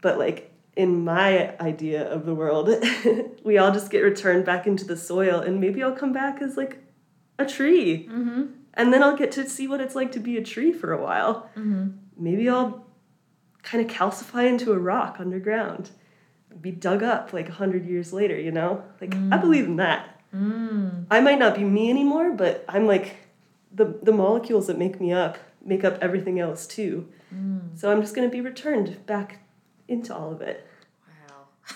But 0.00 0.18
like 0.18 0.52
in 0.76 1.04
my 1.04 1.56
idea 1.58 2.08
of 2.10 2.26
the 2.26 2.34
world, 2.34 2.70
we 3.44 3.58
all 3.58 3.72
just 3.72 3.90
get 3.90 4.00
returned 4.00 4.44
back 4.44 4.66
into 4.66 4.84
the 4.84 4.96
soil 4.96 5.40
and 5.40 5.60
maybe 5.60 5.82
I'll 5.82 5.94
come 5.94 6.12
back 6.12 6.40
as 6.40 6.56
like 6.56 6.78
a 7.38 7.46
tree. 7.46 8.08
Mm-hmm. 8.08 8.44
And 8.74 8.92
then 8.92 9.02
I'll 9.02 9.16
get 9.16 9.32
to 9.32 9.48
see 9.48 9.66
what 9.66 9.80
it's 9.80 9.94
like 9.94 10.12
to 10.12 10.20
be 10.20 10.36
a 10.36 10.44
tree 10.44 10.72
for 10.72 10.92
a 10.92 11.02
while. 11.02 11.50
Mm-hmm. 11.56 11.88
Maybe 12.16 12.48
I'll 12.48 12.86
kind 13.62 13.84
of 13.84 13.94
calcify 13.94 14.48
into 14.48 14.72
a 14.72 14.78
rock 14.78 15.16
underground, 15.18 15.90
be 16.60 16.70
dug 16.70 17.02
up 17.02 17.32
like 17.32 17.48
a 17.48 17.52
hundred 17.52 17.84
years 17.86 18.12
later, 18.12 18.38
you 18.38 18.52
know? 18.52 18.84
Like, 19.00 19.14
I 19.14 19.36
believe 19.36 19.64
in 19.64 19.76
that. 19.76 20.20
Mm. 20.34 21.06
I 21.10 21.20
might 21.20 21.38
not 21.38 21.56
be 21.56 21.64
me 21.64 21.90
anymore, 21.90 22.32
but 22.32 22.64
I'm 22.68 22.86
like, 22.86 23.16
the, 23.72 23.98
the 24.02 24.12
molecules 24.12 24.66
that 24.68 24.78
make 24.78 25.00
me 25.00 25.12
up 25.12 25.38
make 25.64 25.84
up 25.84 25.98
everything 26.00 26.40
else 26.40 26.66
too. 26.66 27.08
Mm. 27.34 27.78
So 27.78 27.90
I'm 27.90 28.00
just 28.00 28.14
going 28.14 28.28
to 28.28 28.32
be 28.32 28.40
returned 28.40 29.04
back 29.06 29.38
into 29.88 30.14
all 30.14 30.32
of 30.32 30.40
it. 30.40 30.66
Wow. 31.06 31.44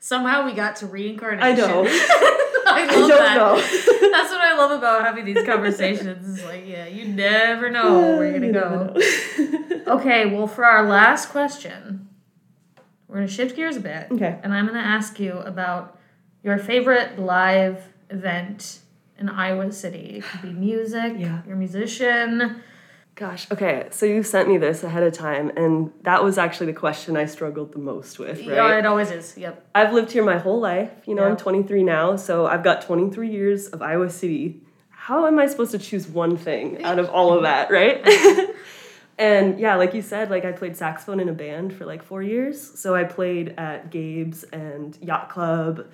Somehow 0.00 0.46
we 0.46 0.52
got 0.52 0.76
to 0.76 0.86
reincarnation. 0.86 1.42
I 1.42 1.52
know. 1.54 1.86
I 2.66 2.82
I 2.82 2.84
love 2.84 3.08
don't 3.08 3.08
that. 3.08 3.36
know. 3.36 3.56
That's 3.56 4.30
what 4.30 4.40
I 4.40 4.54
love 4.56 4.70
about 4.70 5.02
having 5.02 5.24
these 5.24 5.44
conversations. 5.44 6.38
It's 6.38 6.44
like, 6.46 6.64
yeah, 6.66 6.86
you 6.86 7.08
never 7.08 7.70
know 7.70 8.16
where 8.16 8.30
you're 8.30 8.38
gonna 8.38 8.52
go. 8.52 9.92
Okay, 9.94 10.26
well, 10.26 10.46
for 10.46 10.64
our 10.64 10.86
last 10.86 11.30
question, 11.30 12.08
we're 13.08 13.16
gonna 13.16 13.28
shift 13.28 13.56
gears 13.56 13.76
a 13.76 13.80
bit, 13.80 14.08
okay. 14.12 14.38
and 14.42 14.52
I'm 14.54 14.66
gonna 14.66 14.78
ask 14.78 15.18
you 15.18 15.32
about 15.38 15.98
your 16.44 16.58
favorite 16.58 17.18
live 17.18 17.82
event 18.10 18.80
in 19.18 19.28
Iowa 19.28 19.72
City. 19.72 20.16
It 20.18 20.24
could 20.24 20.42
be 20.42 20.52
music. 20.52 21.14
Yeah. 21.18 21.42
You're 21.46 21.56
a 21.56 21.58
musician. 21.58 22.62
Gosh, 23.20 23.50
okay, 23.52 23.86
so 23.90 24.06
you 24.06 24.22
sent 24.22 24.48
me 24.48 24.56
this 24.56 24.82
ahead 24.82 25.02
of 25.02 25.12
time, 25.12 25.52
and 25.54 25.92
that 26.04 26.24
was 26.24 26.38
actually 26.38 26.72
the 26.72 26.78
question 26.78 27.18
I 27.18 27.26
struggled 27.26 27.74
the 27.74 27.78
most 27.78 28.18
with, 28.18 28.38
right? 28.38 28.56
Yeah, 28.56 28.78
it 28.78 28.86
always 28.86 29.10
is. 29.10 29.36
Yep. 29.36 29.62
I've 29.74 29.92
lived 29.92 30.10
here 30.10 30.24
my 30.24 30.38
whole 30.38 30.58
life. 30.58 30.90
You 31.04 31.14
know, 31.14 31.24
Yeah. 31.24 31.32
I'm 31.32 31.36
23 31.36 31.82
now, 31.82 32.16
so 32.16 32.46
I've 32.46 32.64
got 32.64 32.80
23 32.80 33.28
years 33.28 33.66
of 33.68 33.82
Iowa 33.82 34.08
City. 34.08 34.62
How 34.88 35.26
am 35.26 35.38
I 35.38 35.48
supposed 35.48 35.72
to 35.72 35.78
choose 35.78 36.08
one 36.08 36.38
thing 36.38 36.82
out 36.82 36.98
of 36.98 37.10
all 37.10 37.34
of 37.34 37.42
that, 37.42 37.70
right? 37.70 38.02
and 39.18 39.60
yeah, 39.60 39.74
like 39.76 39.92
you 39.92 40.00
said, 40.00 40.30
like 40.30 40.46
I 40.46 40.52
played 40.52 40.74
saxophone 40.78 41.20
in 41.20 41.28
a 41.28 41.34
band 41.34 41.74
for 41.74 41.84
like 41.84 42.02
four 42.02 42.22
years. 42.22 42.58
So 42.80 42.94
I 42.94 43.04
played 43.04 43.54
at 43.58 43.90
Gabe's 43.90 44.44
and 44.44 44.96
Yacht 45.02 45.28
Club, 45.28 45.86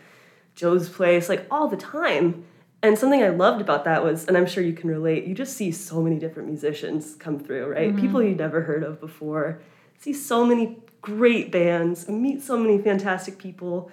Joe's 0.54 0.88
Place, 0.88 1.28
like 1.28 1.44
all 1.50 1.66
the 1.66 1.76
time. 1.76 2.44
And 2.86 2.96
something 2.96 3.20
I 3.22 3.30
loved 3.30 3.60
about 3.60 3.84
that 3.84 4.04
was, 4.04 4.26
and 4.26 4.36
I'm 4.36 4.46
sure 4.46 4.62
you 4.62 4.72
can 4.72 4.88
relate, 4.88 5.24
you 5.24 5.34
just 5.34 5.56
see 5.56 5.72
so 5.72 6.00
many 6.00 6.18
different 6.20 6.48
musicians 6.48 7.16
come 7.18 7.40
through, 7.40 7.66
right? 7.72 7.96
People 7.96 8.22
you'd 8.22 8.38
never 8.38 8.60
heard 8.62 8.84
of 8.84 9.00
before. 9.00 9.60
See 9.98 10.12
so 10.12 10.46
many 10.46 10.78
great 11.02 11.50
bands, 11.50 12.08
meet 12.08 12.42
so 12.42 12.56
many 12.56 12.78
fantastic 12.80 13.38
people, 13.38 13.90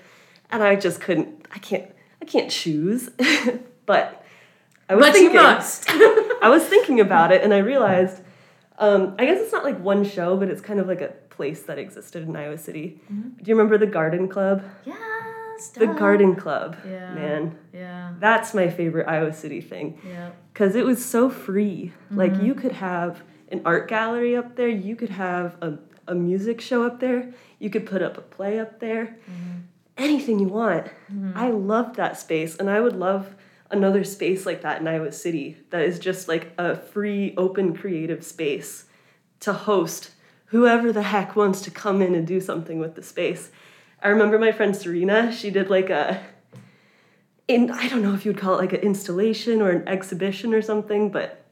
and 0.51 0.62
I 0.62 0.75
just 0.75 1.01
couldn't. 1.01 1.47
I 1.51 1.58
can't. 1.58 1.89
I 2.21 2.25
can't 2.25 2.51
choose. 2.51 3.10
but 3.88 4.23
I 4.88 4.95
was 4.95 5.08
But 5.08 5.13
thinking. 5.13 5.36
you 5.36 5.41
must. 5.41 5.89
I 5.89 6.49
was 6.49 6.63
thinking 6.63 6.99
about 6.99 7.32
it, 7.32 7.43
and 7.43 7.51
I 7.53 7.58
realized. 7.60 8.21
Um, 8.79 9.15
I 9.19 9.25
guess 9.25 9.39
it's 9.39 9.51
not 9.51 9.63
like 9.63 9.79
one 9.79 10.03
show, 10.03 10.36
but 10.38 10.49
it's 10.49 10.62
kind 10.62 10.79
of 10.79 10.88
like 10.88 10.99
a 11.01 11.10
place 11.29 11.63
that 11.63 11.77
existed 11.79 12.23
in 12.27 12.36
Iowa 12.36 12.58
City. 12.58 12.99
Do 13.10 13.15
you 13.45 13.56
remember 13.56 13.77
the 13.77 13.86
Garden 13.88 14.27
Club? 14.27 14.63
Yes. 15.67 15.88
The. 15.88 15.88
Garden 15.88 16.36
Club, 16.36 16.78
Yeah. 16.86 17.13
man. 17.13 17.56
Yeah. 17.73 18.13
That's 18.19 18.54
my 18.54 18.69
favorite 18.69 19.08
Iowa 19.08 19.34
City 19.34 19.62
thing 19.62 19.99
Yeah. 20.08 20.32
because 20.52 20.76
it 20.76 20.86
was 20.86 21.04
so 21.04 21.30
free. 21.30 21.93
Like 22.12 22.34
mm-hmm. 22.34 22.45
you 22.45 22.56
could 22.56 22.73
have 22.73 23.23
an 23.52 23.62
art 23.65 23.88
gallery 23.88 24.36
up 24.36 24.56
there, 24.56 24.67
you 24.67 24.95
could 24.95 25.10
have 25.10 25.58
a, 25.62 25.78
a 26.08 26.15
music 26.15 26.62
show 26.62 26.84
up 26.84 26.99
there, 26.99 27.34
you 27.60 27.69
could 27.69 27.86
put 27.86 28.02
up 28.02 28.17
a 28.17 28.21
play 28.21 28.60
up 28.60 28.80
there, 28.80 29.17
mm-hmm. 29.30 29.60
anything 29.97 30.39
you 30.39 30.47
want. 30.47 30.86
Mm-hmm. 30.86 31.32
I 31.36 31.49
loved 31.49 31.95
that 31.95 32.17
space, 32.19 32.56
and 32.56 32.69
I 32.69 32.82
would 32.82 32.95
love 32.95 33.36
another 33.69 34.04
space 34.04 34.45
like 34.45 34.62
that 34.62 34.82
in 34.82 34.88
Iowa 34.88 35.12
City 35.12 35.58
that 35.71 35.82
is 35.82 35.99
just 35.99 36.28
like 36.28 36.52
a 36.58 36.76
free, 36.76 37.34
open, 37.38 37.76
creative 37.76 38.23
space 38.23 38.86
to 39.41 39.54
host 39.54 40.12
whoever 40.45 40.91
the 40.93 41.02
heck 41.02 41.36
wants 41.36 41.62
to 41.62 41.71
come 41.71 42.02
in 42.02 42.13
and 42.13 42.28
do 42.28 42.39
something 42.39 42.78
with 42.80 42.95
the 42.95 43.02
space. 43.04 43.49
I 44.04 44.10
remember 44.10 44.38
my 44.38 44.52
friend 44.52 44.76
Serena, 44.76 45.32
she 45.32 45.50
did 45.50 45.70
like 45.70 45.89
a 45.89 46.22
in 47.48 47.72
I 47.72 47.88
don't 47.88 48.04
know 48.04 48.13
if 48.13 48.26
you'd 48.26 48.38
call 48.38 48.56
it 48.56 48.58
like 48.58 48.74
an 48.74 48.82
installation 48.82 49.62
or 49.62 49.72
an 49.72 49.88
exhibition 49.88 50.54
or 50.54 50.62
something, 50.62 51.10
but 51.10 51.46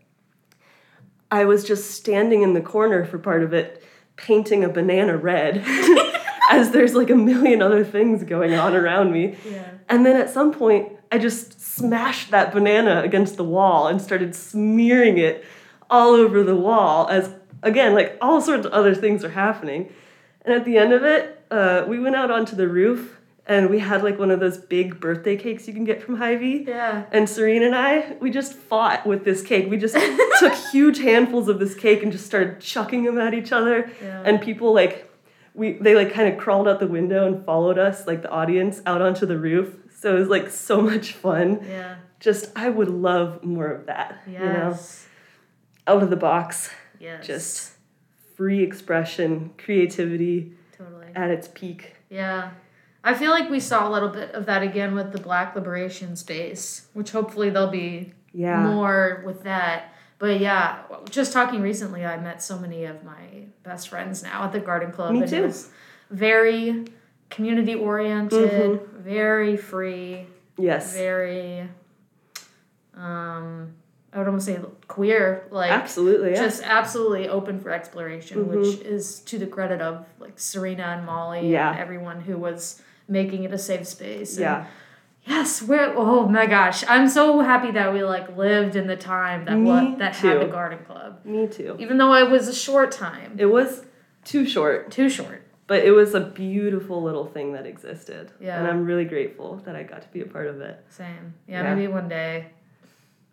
I 1.32 1.46
was 1.46 1.64
just 1.64 1.92
standing 1.92 2.42
in 2.42 2.54
the 2.54 2.62
corner 2.62 3.06
for 3.06 3.18
part 3.18 3.42
of 3.42 3.54
it, 3.54 3.82
painting 4.18 4.66
a 4.66 4.70
banana 4.70 5.16
red, 5.16 5.64
as 6.50 6.72
there's 6.72 6.94
like 6.94 7.10
a 7.10 7.16
million 7.16 7.62
other 7.62 7.86
things 7.86 8.26
going 8.26 8.54
on 8.54 8.76
around 8.76 9.14
me. 9.14 9.38
Yeah. 9.50 9.70
And 9.88 10.06
then 10.06 10.18
at 10.18 10.30
some 10.30 10.52
point, 10.52 10.92
I 11.10 11.20
just 11.20 11.62
smashed 11.62 12.32
that 12.32 12.52
banana 12.52 13.02
against 13.02 13.38
the 13.38 13.46
wall 13.46 13.88
and 13.88 14.02
started 14.02 14.36
smearing 14.36 15.18
it 15.18 15.46
all 15.90 16.12
over 16.12 16.44
the 16.44 16.56
wall 16.56 17.08
as, 17.08 17.34
again, 17.64 17.94
like 17.94 18.18
all 18.22 18.42
sorts 18.42 18.66
of 18.66 18.74
other 18.74 18.94
things 18.94 19.24
are 19.24 19.30
happening. 19.30 19.92
And 20.44 20.54
at 20.54 20.66
the 20.66 20.78
end 20.78 20.92
of 20.92 21.04
it, 21.04 21.40
uh, 21.52 21.86
we 21.88 22.00
went 22.00 22.16
out 22.16 22.32
onto 22.32 22.56
the 22.56 22.68
roof 22.68 23.18
and 23.46 23.70
we 23.70 23.80
had 23.80 24.04
like 24.04 24.18
one 24.18 24.32
of 24.32 24.40
those 24.40 24.58
big 24.58 25.00
birthday 25.00 25.36
cakes 25.36 25.68
you 25.68 25.74
can 25.74 25.84
get 25.84 26.02
from 26.02 26.16
Hy-Vee. 26.16 26.66
Yeah. 26.68 27.06
And 27.12 27.28
Serena 27.28 27.66
and 27.66 27.76
I, 27.76 28.16
we 28.22 28.32
just 28.32 28.54
fought 28.54 29.06
with 29.06 29.26
this 29.26 29.42
cake. 29.42 29.70
We 29.70 29.78
just 29.78 29.96
took 30.40 30.54
huge 30.72 31.00
handfuls 31.00 31.50
of 31.50 31.60
this 31.60 31.76
cake 31.76 32.04
and 32.04 32.12
just 32.12 32.26
started 32.26 32.62
chucking 32.62 33.04
them 33.04 33.18
at 33.20 33.34
each 33.34 33.52
other. 33.52 33.92
Yeah. 34.02 34.24
And 34.26 34.42
people 34.42 34.74
like, 34.74 35.08
we 35.54 35.74
they 35.74 35.96
like 35.96 36.14
kind 36.14 36.32
of 36.32 36.40
crawled 36.40 36.68
out 36.68 36.80
the 36.80 36.88
window 36.88 37.28
and 37.28 37.44
followed 37.46 37.78
us, 37.78 38.08
like 38.08 38.22
the 38.22 38.30
audience, 38.30 38.82
out 38.86 39.02
onto 39.02 39.26
the 39.26 39.38
roof. 39.38 39.76
So 40.00 40.16
it 40.16 40.20
was 40.20 40.30
like 40.30 40.50
so 40.50 40.82
much 40.82 41.12
fun. 41.14 41.60
Yeah. 41.68 41.96
Just 42.22 42.52
I 42.56 42.70
would 42.70 42.88
love 42.90 43.44
more 43.44 43.68
of 43.68 43.88
that. 43.88 44.22
You 44.28 44.40
know, 44.40 44.46
Yes. 44.70 45.08
out 45.88 46.04
of 46.04 46.10
the 46.10 46.16
box, 46.16 46.70
Yes. 47.00 47.26
just 47.28 47.72
free 48.38 48.62
expression, 48.64 49.52
creativity. 49.58 50.54
At 51.15 51.30
its 51.30 51.47
peak. 51.54 51.95
Yeah. 52.10 52.52
I 53.04 53.13
feel 53.15 53.32
like 53.32 53.50
we 53.50 53.60
saw 53.60 53.88
a 53.88 53.91
little 53.91 54.10
bit 54.10 54.32
of 54.32 54.45
that 54.45 54.62
again 54.62 54.93
with 54.93 55.12
the 55.12 55.19
Black 55.19 55.56
Liberation 55.56 56.15
Space, 56.15 56.88
which 56.93 57.12
hopefully 57.12 57.50
there'll 57.50 57.69
be 57.69 58.14
Yeah. 58.34 58.62
more 58.64 59.24
with 59.26 59.43
that. 59.43 59.93
But 60.20 60.39
yeah, 60.39 60.84
just 61.09 61.34
talking 61.34 61.62
recently, 61.62 62.05
I 62.05 62.18
met 62.18 62.43
so 62.43 62.59
many 62.59 62.86
of 62.86 63.03
my 63.03 63.45
best 63.64 63.89
friends 63.89 64.22
now 64.22 64.43
at 64.43 64.51
the 64.51 64.59
Garden 64.59 64.91
Club. 64.91 65.14
Me 65.14 65.26
too. 65.28 65.38
It 65.38 65.41
was 65.41 65.72
very 66.12 66.86
community 67.32 67.74
oriented, 67.74 68.82
very 68.99 69.57
free, 69.57 70.28
Yes. 70.57 70.93
very 70.95 71.68
um 72.95 73.74
I 74.14 74.18
would 74.18 74.28
almost 74.28 74.45
say 74.45 74.59
queer, 74.88 75.47
like 75.51 75.72
Absolutely, 75.72 76.32
yeah. 76.32 76.41
just 76.41 76.62
absolutely 76.64 77.30
open 77.30 77.59
for 77.59 77.70
exploration, 77.72 78.39
mm-hmm. 78.45 78.59
which 78.59 78.80
is 78.82 79.20
to 79.22 79.39
the 79.39 79.47
credit 79.47 79.82
of 79.82 80.05
like 80.20 80.38
Serena 80.38 80.84
and 80.84 81.05
Molly 81.05 81.49
Yeah. 81.49 81.72
and 81.72 81.80
everyone 81.80 82.22
who 82.22 82.38
was 82.38 82.82
making 83.07 83.43
it 83.45 83.53
a 83.53 83.57
safe 83.57 83.88
space. 83.88 84.34
And 84.34 84.41
yeah. 84.41 84.66
Yes, 85.26 85.62
we're 85.62 85.93
oh 85.95 86.28
my 86.28 86.45
gosh. 86.47 86.84
I'm 86.88 87.07
so 87.07 87.39
happy 87.41 87.72
that 87.72 87.93
we 87.93 88.03
like 88.03 88.36
lived 88.36 88.76
in 88.76 88.88
the 88.88 88.97
time 88.97 89.45
that 89.45 89.55
Me 89.57 89.70
what 89.70 89.99
that 89.99 90.16
had 90.16 90.41
the 90.41 90.47
garden 90.47 90.80
club. 90.86 91.24
Me 91.26 91.47
too. 91.47 91.76
Even 91.80 91.97
though 91.97 92.14
it 92.16 92.30
was 92.30 92.47
a 92.47 92.55
short 92.55 92.91
time. 92.91 93.36
It 93.38 93.45
was 93.45 93.86
too 94.26 94.45
short, 94.45 94.91
Too 94.91 95.09
short. 95.09 95.43
but 95.68 95.84
it 95.86 95.91
was 95.91 96.14
a 96.16 96.20
beautiful 96.20 97.01
little 97.01 97.26
thing 97.28 97.53
that 97.53 97.66
existed. 97.66 98.32
Yeah. 98.39 98.57
And 98.59 98.68
I'm 98.68 98.86
really 98.86 99.05
grateful 99.05 99.57
that 99.66 99.76
I 99.76 99.84
got 99.84 100.01
to 100.01 100.07
be 100.09 100.22
a 100.22 100.26
part 100.26 100.47
of 100.47 100.59
it. 100.62 100.84
Same. 100.89 101.34
Yeah, 101.47 101.64
Yeah. 101.64 101.76
maybe 101.76 101.88
one 101.88 102.09
day 102.09 102.47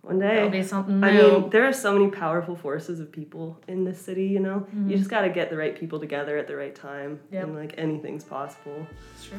One 0.02 0.18
there'll 0.18 0.50
day. 0.50 0.60
be 0.60 0.66
something 0.66 1.00
new. 1.00 1.06
I 1.06 1.12
mean, 1.12 1.50
there 1.50 1.66
are 1.66 1.72
so 1.72 1.92
many 1.92 2.10
powerful 2.10 2.56
forces 2.56 3.00
of 3.00 3.12
people 3.12 3.60
in 3.68 3.84
this 3.84 4.00
city, 4.00 4.26
you 4.26 4.40
know? 4.40 4.60
Mm-hmm. 4.60 4.90
You 4.90 4.96
just 4.96 5.10
got 5.10 5.22
to 5.22 5.28
get 5.28 5.50
the 5.50 5.56
right 5.56 5.78
people 5.78 5.98
together 6.00 6.38
at 6.38 6.46
the 6.46 6.56
right 6.56 6.74
time. 6.74 7.20
Yep. 7.30 7.44
And 7.44 7.54
like 7.56 7.74
anything's 7.76 8.24
possible. 8.24 8.86
it's 9.14 9.26
true. 9.26 9.38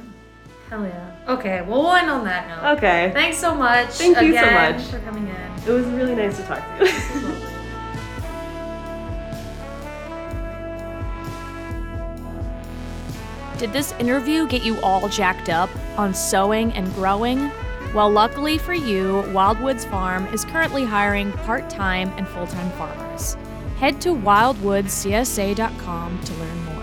Hell 0.70 0.86
yeah. 0.86 1.16
Okay, 1.28 1.62
well 1.62 1.82
we'll 1.82 1.96
end 1.96 2.10
on 2.12 2.24
that 2.26 2.48
note. 2.48 2.78
Okay. 2.78 3.10
Thanks 3.14 3.38
so 3.38 3.56
much. 3.56 3.90
Thank 3.90 4.22
you 4.22 4.36
so 4.36 4.52
much. 4.52 4.82
for 4.84 5.00
coming 5.00 5.28
in. 5.28 5.52
It 5.68 5.72
was 5.72 5.88
really 5.88 6.14
nice 6.14 6.38
to 6.38 6.44
talk 6.44 6.64
to 6.78 6.86
you. 6.86 7.60
Did 13.58 13.74
this 13.74 13.92
interview 13.94 14.48
get 14.48 14.64
you 14.64 14.80
all 14.82 15.10
jacked 15.10 15.50
up 15.50 15.70
on 15.98 16.14
sowing 16.14 16.72
and 16.74 16.94
growing? 16.94 17.52
Well, 17.94 18.10
luckily 18.12 18.58
for 18.60 18.76
you, 18.76 19.24
Wildwoods 19.30 19.90
Farm 19.90 20.28
is 20.28 20.46
currently 20.46 20.86
hiring 20.86 21.32
part 21.32 21.72
time 21.72 22.14
and 22.18 22.28
full 22.28 22.46
time 22.46 22.70
farmers. 22.72 23.36
Head 23.78 24.00
to 24.02 24.10
wildwoodscsa.com 24.10 26.22
to 26.22 26.34
learn 26.36 26.66
more. 26.66 26.76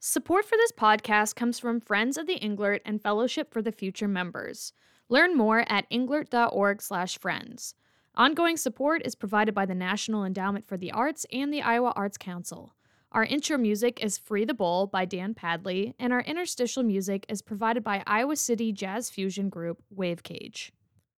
Support 0.00 0.44
for 0.44 0.56
this 0.56 0.72
podcast 0.72 1.34
comes 1.34 1.58
from 1.58 1.80
Friends 1.80 2.18
of 2.18 2.26
the 2.26 2.38
Englert 2.38 2.80
and 2.84 3.02
Fellowship 3.02 3.50
for 3.52 3.62
the 3.62 3.72
Future 3.72 4.08
members. 4.08 4.72
Learn 5.08 5.36
more 5.36 5.64
at 5.68 5.88
englert.org/friends. 5.90 7.74
Ongoing 8.14 8.56
support 8.56 9.02
is 9.04 9.14
provided 9.14 9.54
by 9.54 9.66
the 9.66 9.74
National 9.74 10.24
Endowment 10.24 10.66
for 10.66 10.76
the 10.76 10.90
Arts 10.90 11.26
and 11.30 11.52
the 11.52 11.62
Iowa 11.62 11.92
Arts 11.94 12.16
Council. 12.16 12.74
Our 13.12 13.24
intro 13.24 13.56
music 13.56 14.02
is 14.02 14.18
Free 14.18 14.44
the 14.44 14.52
Bowl 14.52 14.86
by 14.86 15.04
Dan 15.04 15.32
Padley, 15.32 15.94
and 15.98 16.12
our 16.12 16.22
interstitial 16.22 16.82
music 16.82 17.24
is 17.28 17.40
provided 17.40 17.84
by 17.84 18.02
Iowa 18.06 18.36
City 18.36 18.72
jazz 18.72 19.08
fusion 19.08 19.48
group 19.48 19.82
Wave 19.90 20.22
Cage. 20.22 20.72